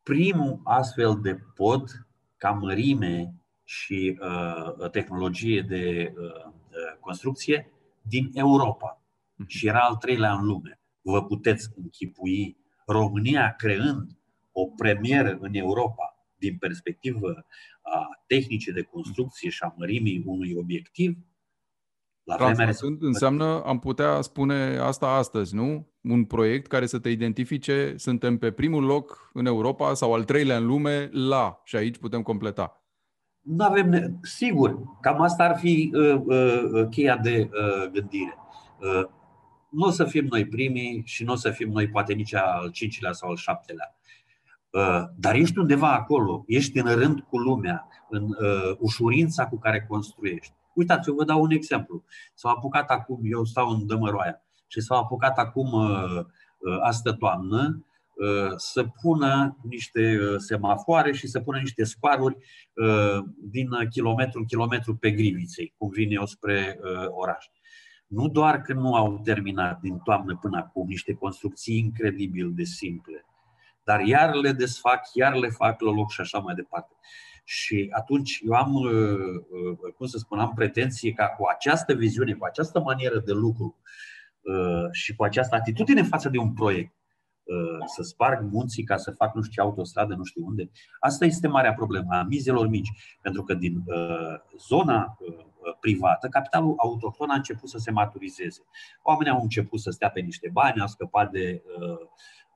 primul 0.03 0.61
astfel 0.65 1.21
de 1.21 1.39
pod 1.55 1.91
ca 2.37 2.51
mărime 2.51 3.35
și 3.65 4.19
uh, 4.21 4.91
tehnologie 4.91 5.63
de 5.63 6.13
uh, 6.17 6.53
construcție 7.01 7.73
din 8.03 8.31
Europa. 8.33 9.00
Mhm. 9.41 9.49
Și 9.49 9.67
era 9.67 9.81
al 9.81 9.97
treilea 9.97 10.33
în 10.33 10.45
lume. 10.45 10.81
Vă 11.01 11.25
puteți 11.25 11.69
închipui 11.77 12.57
România 12.87 13.55
creând 13.59 14.19
o 14.53 14.67
premieră 14.67 15.39
în 15.41 15.55
Europa 15.55 16.15
din 16.37 16.57
perspectivă 16.59 17.47
a 17.83 18.09
tehnicii 18.27 18.73
de 18.73 18.83
construcție 18.83 19.51
și 19.51 19.63
a 19.63 19.75
mărimii 19.77 20.23
unui 20.27 20.55
obiectiv, 20.55 21.17
la 22.23 22.37
vremea 22.37 22.73
înseamnă, 23.01 23.63
am 23.65 23.79
putea 23.79 24.21
spune 24.21 24.77
asta 24.77 25.07
astăzi, 25.07 25.55
nu? 25.55 25.93
Un 26.03 26.25
proiect 26.25 26.67
care 26.67 26.87
să 26.87 26.99
te 26.99 27.09
identifice, 27.09 27.95
suntem 27.97 28.39
pe 28.39 28.51
primul 28.51 28.85
loc 28.85 29.31
în 29.33 29.47
Europa 29.47 29.95
sau 29.95 30.15
al 30.15 30.25
treilea 30.25 30.57
în 30.57 30.67
lume 30.67 31.09
la 31.13 31.61
și 31.65 31.77
aici 31.77 31.99
putem 31.99 32.23
completa. 32.23 32.85
Nu 33.41 33.65
avem, 33.65 33.89
ne- 33.89 34.11
sigur, 34.23 34.79
cam 35.01 35.21
asta 35.21 35.45
ar 35.45 35.59
fi 35.59 35.93
uh, 35.95 36.21
uh, 36.25 36.89
cheia 36.91 37.17
de 37.17 37.51
uh, 37.53 37.91
gândire. 37.91 38.35
Uh, 38.81 39.11
nu 39.71 39.87
o 39.87 39.91
să 39.91 40.05
fim 40.05 40.27
noi 40.31 40.47
primii 40.47 41.03
și 41.05 41.25
nu 41.25 41.33
o 41.33 41.37
să 41.37 41.51
fim 41.51 41.71
noi 41.71 41.89
poate 41.89 42.13
nici 42.13 42.35
al 42.35 42.71
cincilea 42.71 43.13
sau 43.13 43.29
al 43.29 43.37
șaptelea. 43.37 43.95
Uh, 44.71 45.03
dar 45.17 45.35
ești 45.35 45.59
undeva 45.59 45.93
acolo, 45.93 46.45
ești 46.47 46.79
în 46.79 46.95
rând 46.95 47.21
cu 47.21 47.39
lumea, 47.39 47.89
în 48.09 48.23
uh, 48.23 48.77
ușurința 48.79 49.47
cu 49.47 49.59
care 49.59 49.87
construiești. 49.89 50.55
Uitați, 50.75 51.09
eu 51.09 51.15
vă 51.15 51.25
dau 51.25 51.43
un 51.43 51.51
exemplu. 51.51 52.05
S-au 52.35 52.51
apucat 52.53 52.91
acum, 52.91 53.21
eu 53.23 53.45
stau 53.45 53.69
în 53.69 53.87
Dămăroaia, 53.87 54.43
și 54.67 54.81
s-au 54.81 54.99
apucat 54.99 55.39
acum 55.39 55.73
uh, 55.73 56.25
astă 56.83 57.13
toamnă 57.13 57.85
să 58.57 58.85
pună 59.03 59.57
niște 59.63 60.19
semafoare 60.37 61.13
și 61.13 61.27
să 61.27 61.41
pună 61.41 61.59
niște 61.59 61.85
sparuri 61.85 62.37
din 63.39 63.69
kilometru 63.91 64.39
în 64.39 64.45
kilometru 64.45 64.97
pe 64.97 65.11
Griviței, 65.11 65.75
cum 65.79 65.89
vin 65.89 66.11
eu 66.11 66.27
spre 66.27 66.79
oraș. 67.11 67.47
Nu 68.11 68.29
doar 68.29 68.61
că 68.61 68.73
nu 68.73 68.95
au 68.95 69.21
terminat 69.25 69.81
din 69.81 69.99
toamnă 69.99 70.39
până 70.41 70.59
acum 70.59 70.87
niște 70.87 71.15
construcții 71.15 71.79
incredibil 71.79 72.53
de 72.55 72.65
simple, 72.65 73.25
dar 73.85 74.01
iar 74.01 74.35
le 74.35 74.53
desfac, 74.53 75.01
iar 75.15 75.35
le 75.35 75.49
fac 75.49 75.81
la 75.81 75.91
loc 75.91 76.11
și 76.11 76.21
așa 76.21 76.39
mai 76.39 76.55
departe. 76.55 76.95
Și 77.45 77.89
atunci 77.91 78.41
eu 78.45 78.53
am, 78.53 78.75
uh, 78.75 78.93
uh, 78.93 79.93
cum 79.97 80.07
să 80.07 80.19
spun, 80.19 80.39
am 80.39 80.53
pretenție 80.55 81.13
ca 81.13 81.27
cu 81.27 81.47
această 81.55 81.95
viziune, 81.95 82.33
cu 82.33 82.45
această 82.45 82.81
manieră 82.81 83.19
de 83.19 83.33
lucru 83.33 83.77
uh, 84.41 84.89
și 84.93 85.15
cu 85.15 85.25
această 85.25 85.55
atitudine 85.55 86.03
față 86.03 86.29
de 86.29 86.39
un 86.39 86.53
proiect, 86.53 86.95
să 87.97 88.03
sparg 88.03 88.43
munții 88.53 88.85
ca 88.85 88.97
să 88.97 89.11
fac 89.11 89.35
nu 89.35 89.41
știu 89.41 89.53
ce 89.53 89.61
autostradă, 89.61 90.15
nu 90.15 90.25
știu 90.25 90.45
unde. 90.47 90.71
Asta 91.01 91.25
este 91.25 91.49
marea 91.49 91.75
problemă 91.75 92.15
a 92.15 92.23
mizelor 92.23 92.69
mici. 92.69 93.19
Pentru 93.23 93.43
că 93.43 93.55
din 93.55 93.85
zona 94.59 95.19
privată, 95.81 96.29
capitalul 96.29 96.75
autohton 96.77 97.31
a 97.31 97.35
început 97.35 97.69
să 97.69 97.79
se 97.79 97.91
maturizeze. 97.91 98.61
Oamenii 99.03 99.33
au 99.33 99.41
început 99.43 99.81
să 99.81 99.91
stea 99.91 100.11
pe 100.11 100.21
niște 100.21 100.49
bani, 100.53 100.81
au 100.81 100.87
scăpat 100.87 101.31
de 101.31 101.63
uh, 101.79 102.09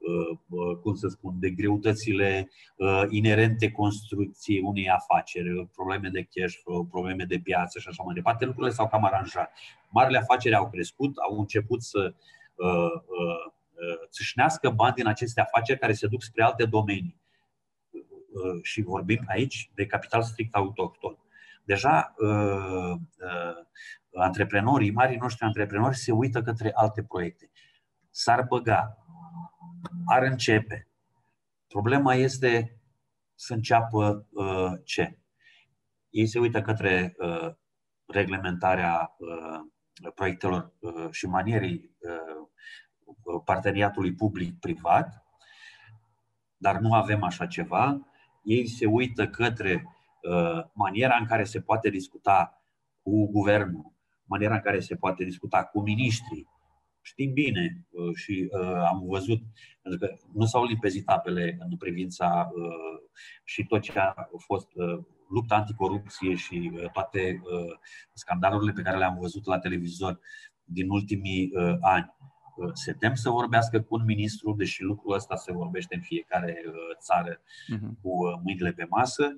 Uh, 0.05 0.39
uh, 0.49 0.77
cum 0.77 0.95
să 0.95 1.09
spun, 1.09 1.35
de 1.39 1.51
greutățile 1.51 2.51
uh, 2.77 3.03
inerente 3.09 3.71
construcției 3.71 4.61
unei 4.61 4.89
afaceri, 4.89 5.67
probleme 5.67 6.09
de 6.09 6.29
cash 6.31 6.55
flow, 6.63 6.85
probleme 6.85 7.25
de 7.25 7.39
piață 7.39 7.79
și 7.79 7.89
așa 7.89 8.03
mai 8.03 8.15
departe, 8.15 8.45
lucrurile 8.45 8.73
s-au 8.73 8.89
cam 8.89 9.05
aranjat. 9.05 9.53
Marile 9.91 10.19
afaceri 10.19 10.55
au 10.55 10.71
crescut, 10.71 11.17
au 11.17 11.39
început 11.39 11.83
să 11.83 12.15
țâșnească 14.11 14.71
bani 14.71 14.95
din 14.95 15.07
aceste 15.07 15.41
afaceri 15.41 15.79
care 15.79 15.93
se 15.93 16.07
duc 16.07 16.23
spre 16.23 16.43
alte 16.43 16.65
domenii. 16.65 17.21
Și 18.63 18.83
vorbim 18.83 19.21
aici 19.27 19.71
de 19.75 19.87
capital 19.87 20.23
strict 20.23 20.55
autohton. 20.55 21.19
Deja 21.65 22.15
antreprenorii, 24.15 24.91
marii 24.91 25.17
noștri 25.17 25.45
antreprenori 25.45 25.97
se 25.97 26.13
uită 26.13 26.43
către 26.43 26.71
alte 26.75 27.03
proiecte. 27.03 27.51
S-ar 28.11 28.43
băga 28.43 29.05
ar 30.05 30.23
începe. 30.23 30.89
Problema 31.69 32.15
este 32.15 32.79
să 33.35 33.55
înceapă 33.55 34.27
uh, 34.31 34.73
ce? 34.85 35.19
Ei 36.11 36.27
se 36.27 36.39
uită 36.39 36.63
către 36.63 37.15
uh, 37.19 37.55
reglementarea 38.07 39.15
uh, 39.19 40.13
proiectelor 40.15 40.73
uh, 40.79 41.09
și 41.11 41.27
manierii 41.27 41.97
uh, 41.99 43.41
parteneriatului 43.45 44.15
public-privat, 44.15 45.25
dar 46.57 46.79
nu 46.79 46.95
avem 46.95 47.23
așa 47.23 47.47
ceva. 47.47 48.09
Ei 48.43 48.69
se 48.69 48.87
uită 48.87 49.29
către 49.29 49.75
uh, 49.75 50.04
maniera 50.73 51.17
în 51.21 51.27
care 51.27 51.45
se 51.45 51.61
poate 51.61 51.91
discuta 51.91 52.63
cu 53.03 53.31
guvernul, 53.31 53.93
maniera 54.25 54.55
în 54.55 54.61
care 54.61 54.81
se 54.81 54.97
poate 54.97 55.25
discuta 55.25 55.65
cu 55.65 55.81
miniștrii, 55.81 56.49
știm 57.05 57.33
bine 57.33 57.87
uh, 57.91 58.15
și 58.15 58.49
uh, 58.51 58.83
am 58.91 59.03
văzut, 59.07 59.43
pentru 59.83 60.01
că 60.01 60.17
nu 60.33 60.45
s-au 60.45 60.65
limpezit 60.65 61.09
apele 61.09 61.57
în 61.59 61.77
privința 61.77 62.51
uh, 62.55 63.09
și 63.45 63.65
tot 63.65 63.81
ce 63.81 63.99
a 63.99 64.29
fost 64.37 64.69
lupta 65.29 65.55
anticorupție 65.55 66.35
și 66.35 66.73
toate 66.93 67.43
scandalurile 68.13 68.73
pe 68.73 68.83
care 68.83 68.97
le-am 68.97 69.19
văzut 69.21 69.47
la 69.47 69.59
televizor 69.59 70.21
din 70.65 70.91
ultimii 70.91 71.53
ani. 71.81 72.15
Se 72.73 72.93
tem 72.93 73.15
să 73.15 73.31
vorbească 73.31 73.81
cu 73.81 73.95
un 73.95 74.05
ministru, 74.05 74.53
deși 74.53 74.83
lucrul 74.83 75.15
ăsta 75.15 75.37
se 75.37 75.53
vorbește 75.53 75.95
în 75.95 76.01
fiecare 76.01 76.63
țară 77.01 77.41
uh-huh. 77.41 78.01
cu 78.03 78.41
mâinile 78.43 78.73
pe 78.73 78.87
masă. 78.89 79.37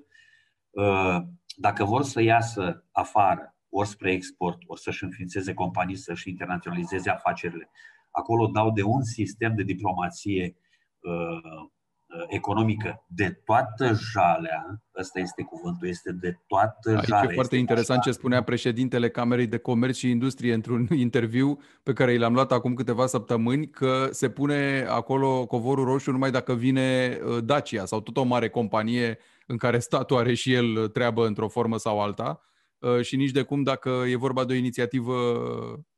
Dacă 1.55 1.83
vor 1.83 2.03
să 2.03 2.21
iasă 2.21 2.85
afară 2.91 3.57
ori 3.69 3.87
spre 3.87 4.11
export, 4.11 4.57
ori 4.67 4.81
să-și 4.81 5.03
înființeze 5.03 5.53
companii, 5.53 5.95
să-și 5.95 6.29
internaționalizeze 6.29 7.09
afacerile. 7.09 7.69
Acolo 8.11 8.47
dau 8.47 8.71
de 8.71 8.83
un 8.83 9.03
sistem 9.03 9.55
de 9.55 9.63
diplomație 9.63 10.57
uh, 10.99 11.11
uh 11.11 12.25
economică 12.27 13.05
de 13.07 13.29
toată 13.45 13.93
jalea, 13.93 14.83
ăsta 14.99 15.19
este 15.19 15.43
cuvântul, 15.43 15.87
este 15.87 16.11
de 16.11 16.37
toată 16.47 16.89
Aici 16.89 17.05
jalea. 17.05 17.31
e 17.31 17.33
foarte 17.33 17.55
interesant 17.55 18.01
ce 18.01 18.11
spunea 18.11 18.43
președintele 18.43 19.09
Camerei 19.09 19.47
de 19.47 19.57
Comerț 19.57 19.95
și 19.95 20.09
Industrie 20.09 20.53
într-un 20.53 20.87
interviu 21.07 21.59
pe 21.83 21.93
care 21.93 22.17
l-am 22.17 22.33
luat 22.33 22.51
acum 22.51 22.73
câteva 22.73 23.05
săptămâni, 23.05 23.69
că 23.69 24.07
se 24.11 24.29
pune 24.29 24.85
acolo 24.89 25.45
covorul 25.45 25.85
roșu 25.85 26.11
numai 26.11 26.31
dacă 26.31 26.53
vine 26.53 27.17
uh, 27.21 27.43
Dacia 27.43 27.85
sau 27.85 28.01
tot 28.01 28.17
o 28.17 28.23
mare 28.23 28.49
companie 28.49 29.17
în 29.47 29.57
care 29.57 29.79
statul 29.79 30.17
are 30.17 30.33
și 30.33 30.53
el 30.53 30.87
treabă 30.87 31.25
într-o 31.25 31.47
formă 31.47 31.77
sau 31.77 32.01
alta 32.01 32.41
Uh, 32.79 33.01
și 33.01 33.15
nici 33.15 33.31
de 33.31 33.41
cum 33.41 33.63
dacă 33.63 33.89
e 33.89 34.15
vorba 34.15 34.45
de 34.45 34.53
o 34.53 34.55
inițiativă 34.55 35.13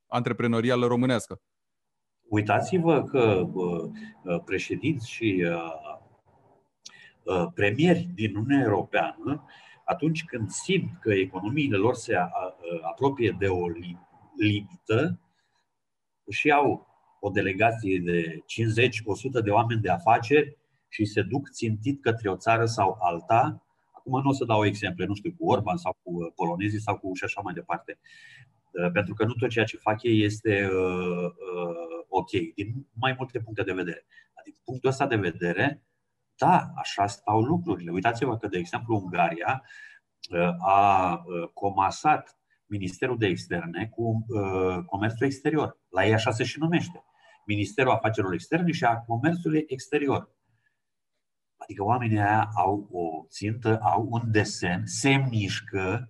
antreprenorială 0.07 0.85
românească. 0.85 1.41
Uitați-vă 2.27 3.03
că 3.03 3.49
uh, 3.53 3.89
președinți 4.45 5.09
și 5.09 5.45
uh, 7.23 7.47
premieri 7.53 8.09
din 8.13 8.35
Uniunea 8.35 8.65
Europeană, 8.65 9.45
atunci 9.85 10.23
când 10.23 10.49
simt 10.49 10.99
că 11.01 11.13
economiile 11.13 11.77
lor 11.77 11.93
se 11.93 12.15
apropie 12.81 13.35
de 13.39 13.47
o 13.47 13.67
limită, 14.37 15.19
și 16.29 16.47
iau 16.47 16.87
o 17.19 17.29
delegație 17.29 17.99
de 17.99 18.43
50-100 19.39 19.43
de 19.43 19.49
oameni 19.49 19.81
de 19.81 19.89
afaceri 19.89 20.57
și 20.89 21.05
se 21.05 21.21
duc 21.21 21.49
țintit 21.49 22.01
către 22.01 22.29
o 22.29 22.35
țară 22.35 22.65
sau 22.65 22.97
alta 22.99 23.63
Acum 23.99 24.21
nu 24.21 24.29
o 24.29 24.33
să 24.33 24.45
dau 24.45 24.65
exemple, 24.65 25.05
nu 25.05 25.13
știu, 25.13 25.33
cu 25.37 25.45
Orban 25.45 25.77
sau 25.77 25.97
cu 26.03 26.11
uh, 26.11 26.31
polonezii 26.35 26.79
sau 26.79 26.97
cu 26.97 27.13
și 27.13 27.23
așa 27.23 27.41
mai 27.41 27.53
departe. 27.53 27.99
Uh, 28.71 28.91
pentru 28.91 29.13
că 29.13 29.25
nu 29.25 29.33
tot 29.33 29.49
ceea 29.49 29.65
ce 29.65 29.77
fac 29.77 30.03
ei 30.03 30.23
este 30.23 30.69
uh, 30.71 31.25
uh, 31.25 32.05
ok, 32.07 32.29
din 32.55 32.87
mai 32.93 33.15
multe 33.17 33.39
puncte 33.39 33.63
de 33.63 33.73
vedere. 33.73 34.05
Din 34.43 34.55
punctul 34.63 34.89
ăsta 34.89 35.07
de 35.07 35.15
vedere, 35.15 35.83
da, 36.37 36.71
așa 36.75 37.07
stau 37.07 37.41
lucrurile. 37.41 37.91
Uitați-vă 37.91 38.37
că, 38.37 38.47
de 38.47 38.57
exemplu, 38.57 38.95
Ungaria 38.95 39.63
uh, 40.31 40.67
a 40.67 41.23
comasat 41.53 42.37
Ministerul 42.65 43.17
de 43.17 43.27
Externe 43.27 43.87
cu 43.95 44.25
uh, 44.27 44.83
Comerțul 44.85 45.25
Exterior. 45.25 45.77
La 45.89 46.05
ei 46.05 46.13
așa 46.13 46.31
se 46.31 46.43
și 46.43 46.59
numește. 46.59 47.03
Ministerul 47.45 47.91
Afacerilor 47.91 48.33
Externe 48.33 48.71
și 48.71 48.83
a 48.83 48.97
Comerțului 48.97 49.63
Exterior. 49.67 50.29
Adică 51.63 51.83
oamenii 51.83 52.19
aia 52.19 52.49
au 52.55 52.87
o 52.91 53.25
țintă, 53.29 53.79
au 53.81 54.07
un 54.09 54.31
desen, 54.31 54.81
se 54.85 55.15
mișcă, 55.29 56.09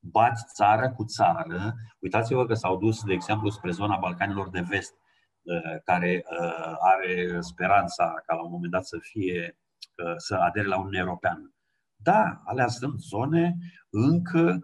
bat 0.00 0.38
țară 0.54 0.92
cu 0.92 1.04
țară. 1.04 1.74
Uitați-vă 1.98 2.46
că 2.46 2.54
s-au 2.54 2.76
dus, 2.76 3.04
de 3.04 3.12
exemplu, 3.12 3.48
spre 3.48 3.70
zona 3.70 3.96
Balcanilor 3.96 4.50
de 4.50 4.60
Vest, 4.60 4.94
uh, 5.42 5.80
care 5.84 6.24
uh, 6.40 6.74
are 6.78 7.40
speranța 7.40 8.22
ca 8.26 8.34
la 8.34 8.42
un 8.42 8.50
moment 8.50 8.72
dat 8.72 8.86
să 8.86 8.98
fie, 9.00 9.58
uh, 10.04 10.14
să 10.16 10.34
adere 10.34 10.66
la 10.66 10.78
Uniunea 10.78 11.00
Europeană. 11.00 11.54
Da, 11.96 12.42
alea 12.44 12.66
sunt 12.66 13.00
zone 13.00 13.56
încă 13.90 14.58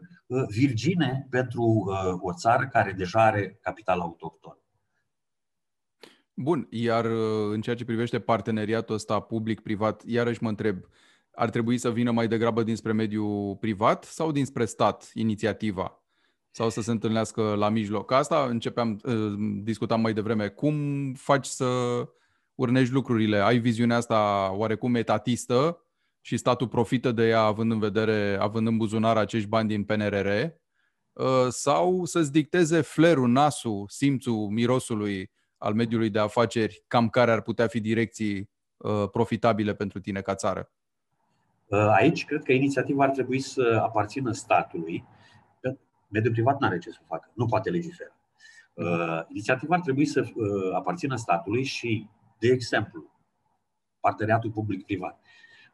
virgine 0.49 1.27
pentru 1.31 1.85
o 2.20 2.33
țară 2.33 2.68
care 2.68 2.92
deja 2.92 3.22
are 3.22 3.59
capital 3.61 4.01
autohton. 4.01 4.59
Bun, 6.38 6.66
iar 6.70 7.05
uh, 7.05 7.53
în 7.53 7.61
ceea 7.61 7.77
ce 7.77 7.85
privește 7.85 8.20
parteneriatul 8.20 8.94
ăsta 8.94 9.20
public-privat, 9.20 10.03
iarăși 10.07 10.42
mă 10.42 10.49
întreb, 10.49 10.85
ar 11.31 11.51
trebui 11.51 11.79
să 11.79 11.90
vină 11.90 12.11
mai 12.11 12.29
degrabă 12.29 12.62
dinspre 12.62 12.92
mediul 12.92 13.57
privat 13.57 14.05
sau 14.05 14.33
dinspre 14.33 14.64
stat 14.64 15.11
inițiativa? 15.14 16.03
Sau 16.51 16.70
să 16.70 16.81
se 16.81 16.90
întâlnească 16.90 17.42
la 17.42 17.68
mijloc? 17.68 18.12
Asta 18.12 18.46
începeam, 18.49 19.01
uh, 19.05 19.35
discutam 19.62 20.01
mai 20.01 20.12
devreme. 20.12 20.49
Cum 20.49 20.75
faci 21.14 21.46
să 21.46 21.66
urnești 22.55 22.92
lucrurile? 22.92 23.37
Ai 23.37 23.59
viziunea 23.59 23.96
asta 23.96 24.53
oarecum 24.55 24.94
etatistă 24.94 25.81
și 26.20 26.37
statul 26.37 26.68
profită 26.68 27.12
de 27.12 27.29
ea 27.29 27.40
având 27.40 27.70
în 27.70 27.79
vedere, 27.79 28.37
având 28.40 28.66
în 28.66 28.77
buzunar 28.77 29.16
acești 29.16 29.49
bani 29.49 29.68
din 29.68 29.85
PNRR, 29.85 30.29
uh, 31.12 31.46
sau 31.49 32.05
să-ți 32.05 32.33
dicteze 32.33 32.81
flerul, 32.81 33.29
nasul, 33.29 33.85
simțul 33.88 34.49
mirosului 34.49 35.35
al 35.59 35.75
mediului 35.75 36.11
de 36.11 36.19
afaceri, 36.19 36.83
cam 36.87 37.09
care 37.09 37.31
ar 37.31 37.40
putea 37.40 37.66
fi 37.66 37.81
direcții 37.81 38.51
uh, 38.77 39.09
profitabile 39.11 39.75
pentru 39.75 40.01
tine 40.01 40.21
ca 40.21 40.35
țară? 40.35 40.71
Aici 41.69 42.25
cred 42.25 42.42
că 42.42 42.53
inițiativa 42.53 43.05
ar 43.05 43.11
trebui 43.11 43.40
să 43.40 43.81
aparțină 43.83 44.33
statului. 44.33 45.05
Mediul 46.09 46.33
privat 46.33 46.61
nu 46.61 46.66
are 46.66 46.79
ce 46.79 46.90
să 46.90 47.01
facă, 47.07 47.31
nu 47.35 47.47
poate 47.47 47.71
legifera. 47.71 48.16
Inițiativa 49.29 49.75
ar 49.75 49.81
trebui 49.81 50.05
să 50.05 50.25
aparțină 50.75 51.16
statului 51.16 51.64
și, 51.64 52.09
de 52.38 52.49
exemplu, 52.49 53.05
parteneriatul 54.01 54.51
public-privat 54.51 55.21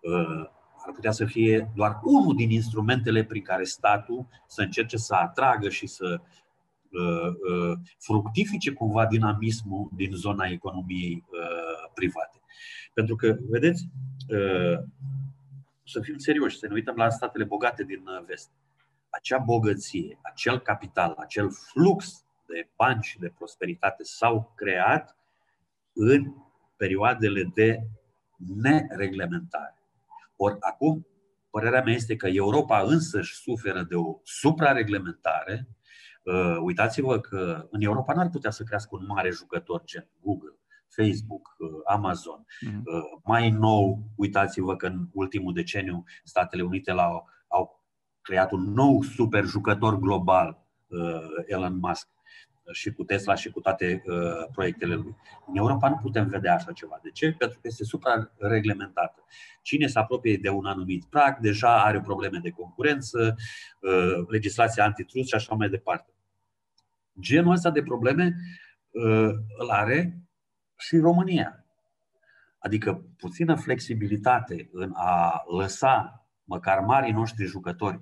Uh, 0.03 0.51
ar 0.87 0.93
putea 0.95 1.11
să 1.11 1.25
fie 1.25 1.71
doar 1.75 2.01
unul 2.03 2.35
din 2.37 2.51
instrumentele 2.51 3.25
prin 3.25 3.43
care 3.43 3.65
statul 3.65 4.27
să 4.47 4.63
încerce 4.63 4.97
să 4.97 5.15
atragă 5.15 5.69
și 5.69 5.87
să 5.87 6.05
uh, 6.05 6.19
uh, 6.19 6.42
fructifice 7.99 8.73
cumva 8.73 9.07
dinamismul 9.07 9.89
din 9.95 10.13
zona 10.13 10.47
economiei 10.47 11.25
private. 11.95 12.41
Pentru 12.95 13.17
că, 13.17 13.37
vedeți, 13.49 13.89
să 15.85 16.01
fim 16.01 16.19
serioși, 16.19 16.59
să 16.59 16.67
ne 16.67 16.75
uităm 16.75 16.97
la 16.97 17.09
statele 17.09 17.45
bogate 17.45 17.85
din 17.85 18.05
vest. 18.27 18.51
Acea 19.11 19.39
bogăție, 19.39 20.19
acel 20.23 20.59
capital, 20.59 21.15
acel 21.19 21.51
flux 21.51 22.25
de 22.47 22.71
bani 22.77 23.03
și 23.03 23.19
de 23.19 23.33
prosperitate 23.37 24.03
s-au 24.03 24.53
creat 24.55 25.17
în 25.93 26.35
perioadele 26.77 27.51
de 27.55 27.87
nereglementare. 28.57 29.75
Ori 30.37 30.57
acum, 30.61 31.07
părerea 31.51 31.83
mea 31.83 31.95
este 31.95 32.17
că 32.17 32.27
Europa 32.27 32.81
însăși 32.81 33.35
suferă 33.35 33.83
de 33.83 33.95
o 33.95 34.19
suprareglementare. 34.23 35.69
Uh, 36.23 36.57
uitați-vă 36.61 37.21
că 37.21 37.67
în 37.71 37.81
Europa 37.83 38.15
n-ar 38.15 38.29
putea 38.29 38.51
să 38.51 38.63
crească 38.63 38.97
un 38.97 39.05
mare 39.07 39.31
jucător 39.31 39.83
gen 39.85 40.09
Google, 40.21 40.59
Facebook, 40.89 41.57
uh, 41.59 41.69
Amazon. 41.85 42.45
Mm-hmm. 42.45 42.83
Uh, 42.85 43.21
mai 43.25 43.51
nou, 43.51 44.03
uitați-vă 44.17 44.77
că 44.77 44.87
în 44.87 45.09
ultimul 45.13 45.53
deceniu 45.53 46.05
Statele 46.25 46.63
Unite 46.63 46.91
au, 46.91 47.29
au 47.49 47.85
creat 48.21 48.53
un 48.53 48.73
nou 48.73 49.03
super 49.03 49.45
jucător 49.45 49.99
global, 49.99 50.67
uh, 50.87 51.45
Elon 51.47 51.77
Musk 51.77 52.09
și 52.73 52.93
cu 52.93 53.05
Tesla 53.05 53.35
și 53.35 53.51
cu 53.51 53.61
toate 53.61 54.03
uh, 54.07 54.49
proiectele 54.53 54.95
lui. 54.95 55.17
În 55.47 55.57
Europa 55.57 55.89
nu 55.89 55.97
putem 55.97 56.29
vedea 56.29 56.55
așa 56.55 56.73
ceva. 56.73 56.99
De 57.03 57.11
ce? 57.11 57.35
Pentru 57.39 57.59
că 57.61 57.67
este 57.67 57.85
supra-reglementată. 57.85 59.25
Cine 59.63 59.87
se 59.87 59.99
apropie 59.99 60.37
de 60.37 60.49
un 60.49 60.65
anumit 60.65 61.05
prag 61.05 61.39
deja 61.39 61.83
are 61.83 62.01
probleme 62.01 62.39
de 62.43 62.51
concurență, 62.51 63.37
uh, 63.81 64.27
legislația 64.29 64.85
antitrust 64.85 65.29
și 65.29 65.35
așa 65.35 65.55
mai 65.55 65.69
departe. 65.69 66.12
Genul 67.21 67.53
ăsta 67.53 67.71
de 67.71 67.83
probleme 67.83 68.35
uh, 68.91 69.31
îl 69.59 69.71
are 69.71 70.19
și 70.79 70.97
România. 70.97 71.65
Adică 72.59 73.05
puțină 73.17 73.55
flexibilitate 73.55 74.69
în 74.73 74.93
a 74.95 75.43
lăsa 75.59 76.27
măcar 76.45 76.81
marii 76.81 77.13
noștri 77.13 77.45
jucători 77.45 78.01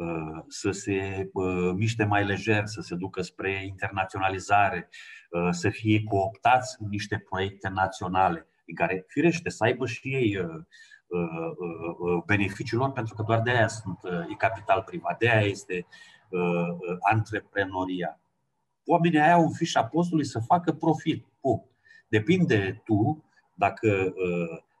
Uh, 0.00 0.44
să 0.48 0.70
se 0.70 1.30
uh, 1.32 1.72
miște 1.74 2.04
mai 2.04 2.24
lejer, 2.24 2.66
să 2.66 2.80
se 2.80 2.94
ducă 2.94 3.22
spre 3.22 3.64
internaționalizare, 3.64 4.88
uh, 5.30 5.48
să 5.50 5.68
fie 5.68 6.02
cooptați 6.04 6.76
în 6.78 6.88
niște 6.88 7.18
proiecte 7.28 7.68
naționale, 7.68 8.48
în 8.66 8.74
care, 8.74 9.04
firește, 9.08 9.48
să 9.48 9.64
aibă 9.64 9.86
și 9.86 10.14
ei 10.14 10.38
beneficiul 12.26 12.78
lor, 12.78 12.92
pentru 12.92 13.14
că 13.14 13.22
doar 13.22 13.40
de 13.40 13.50
aia 13.50 13.68
sunt, 13.68 13.98
e 14.30 14.34
capital 14.34 14.82
privat, 14.82 15.18
de 15.18 15.30
aia 15.30 15.40
este 15.40 15.86
antreprenoria. 17.10 18.19
Oamenii 18.90 19.18
aia 19.18 19.34
au 19.34 19.42
în 19.42 19.52
fișa 19.52 19.84
postului 19.84 20.24
să 20.24 20.38
facă 20.38 20.72
profit. 20.72 21.26
Punct. 21.40 21.64
Depinde 22.08 22.82
tu 22.84 23.24
dacă 23.54 24.14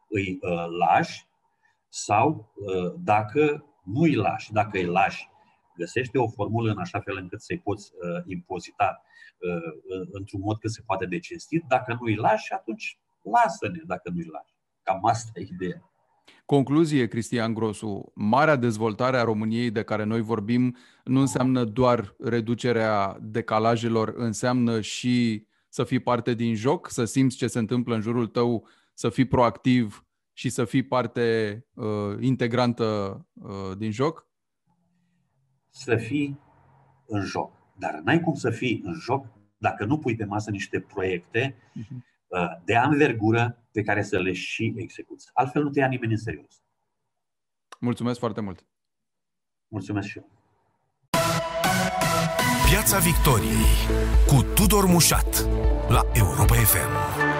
îi 0.08 0.38
lași 0.78 1.26
sau 1.88 2.52
dacă 2.98 3.64
nu 3.84 4.00
îi 4.00 4.14
lași. 4.14 4.52
Dacă 4.52 4.78
îi 4.78 4.84
lași, 4.84 5.28
găsește 5.76 6.18
o 6.18 6.28
formulă 6.28 6.70
în 6.70 6.78
așa 6.78 7.00
fel 7.00 7.16
încât 7.16 7.40
să-i 7.40 7.58
poți 7.58 7.92
uh, 7.94 8.22
impozita 8.26 9.02
uh, 9.38 10.08
într-un 10.10 10.40
mod 10.40 10.58
cât 10.58 10.70
se 10.70 10.82
poate 10.86 11.06
de 11.06 11.18
cinstit. 11.18 11.64
Dacă 11.68 11.92
nu 11.92 12.06
îi 12.06 12.16
lași, 12.16 12.52
atunci 12.52 12.98
lasă-ne 13.22 13.80
dacă 13.86 14.10
nu 14.10 14.16
îi 14.16 14.30
lași. 14.32 14.54
Cam 14.82 15.04
asta 15.04 15.30
e 15.34 15.40
ideea. 15.40 15.89
Concluzie, 16.44 17.06
Cristian 17.06 17.54
Grosu, 17.54 18.12
marea 18.14 18.56
dezvoltare 18.56 19.16
a 19.16 19.22
României 19.22 19.70
de 19.70 19.82
care 19.82 20.04
noi 20.04 20.20
vorbim 20.20 20.76
nu 21.04 21.20
înseamnă 21.20 21.64
doar 21.64 22.14
reducerea 22.18 23.16
decalajelor, 23.20 24.12
înseamnă 24.16 24.80
și 24.80 25.46
să 25.68 25.84
fii 25.84 25.98
parte 25.98 26.34
din 26.34 26.54
joc, 26.54 26.90
să 26.90 27.04
simți 27.04 27.36
ce 27.36 27.46
se 27.46 27.58
întâmplă 27.58 27.94
în 27.94 28.00
jurul 28.00 28.26
tău, 28.26 28.68
să 28.94 29.08
fii 29.08 29.24
proactiv 29.24 30.04
și 30.32 30.48
să 30.48 30.64
fii 30.64 30.82
parte 30.82 31.58
uh, 31.74 32.16
integrantă 32.20 33.18
uh, 33.32 33.76
din 33.76 33.90
joc? 33.90 34.28
Să 35.68 35.96
fii 35.96 36.40
în 37.06 37.24
joc. 37.24 37.52
Dar 37.78 38.00
n-ai 38.04 38.20
cum 38.20 38.34
să 38.34 38.50
fii 38.50 38.82
în 38.84 38.94
joc 38.94 39.26
dacă 39.58 39.84
nu 39.84 39.98
pui 39.98 40.16
pe 40.16 40.24
masă 40.24 40.50
niște 40.50 40.80
proiecte 40.80 41.56
uh-huh. 41.56 42.09
Uh, 42.30 42.56
de 42.64 42.76
anvergură 42.76 43.64
pe 43.72 43.82
care 43.82 44.02
să 44.02 44.18
le 44.18 44.32
și 44.32 44.74
execuți. 44.76 45.30
Altfel 45.32 45.62
nu 45.62 45.70
te 45.70 45.78
ia 45.78 45.88
nimeni 45.88 46.12
în 46.12 46.18
serios. 46.18 46.62
Mulțumesc 47.80 48.18
foarte 48.18 48.40
mult! 48.40 48.66
Mulțumesc 49.68 50.08
și 50.08 50.18
eu! 50.18 50.28
Piața 52.70 52.98
Victoriei 52.98 53.66
cu 54.26 54.42
Tudor 54.54 54.86
Mușat 54.86 55.46
la 55.88 56.02
Europa 56.12 56.54
FM. 56.54 57.39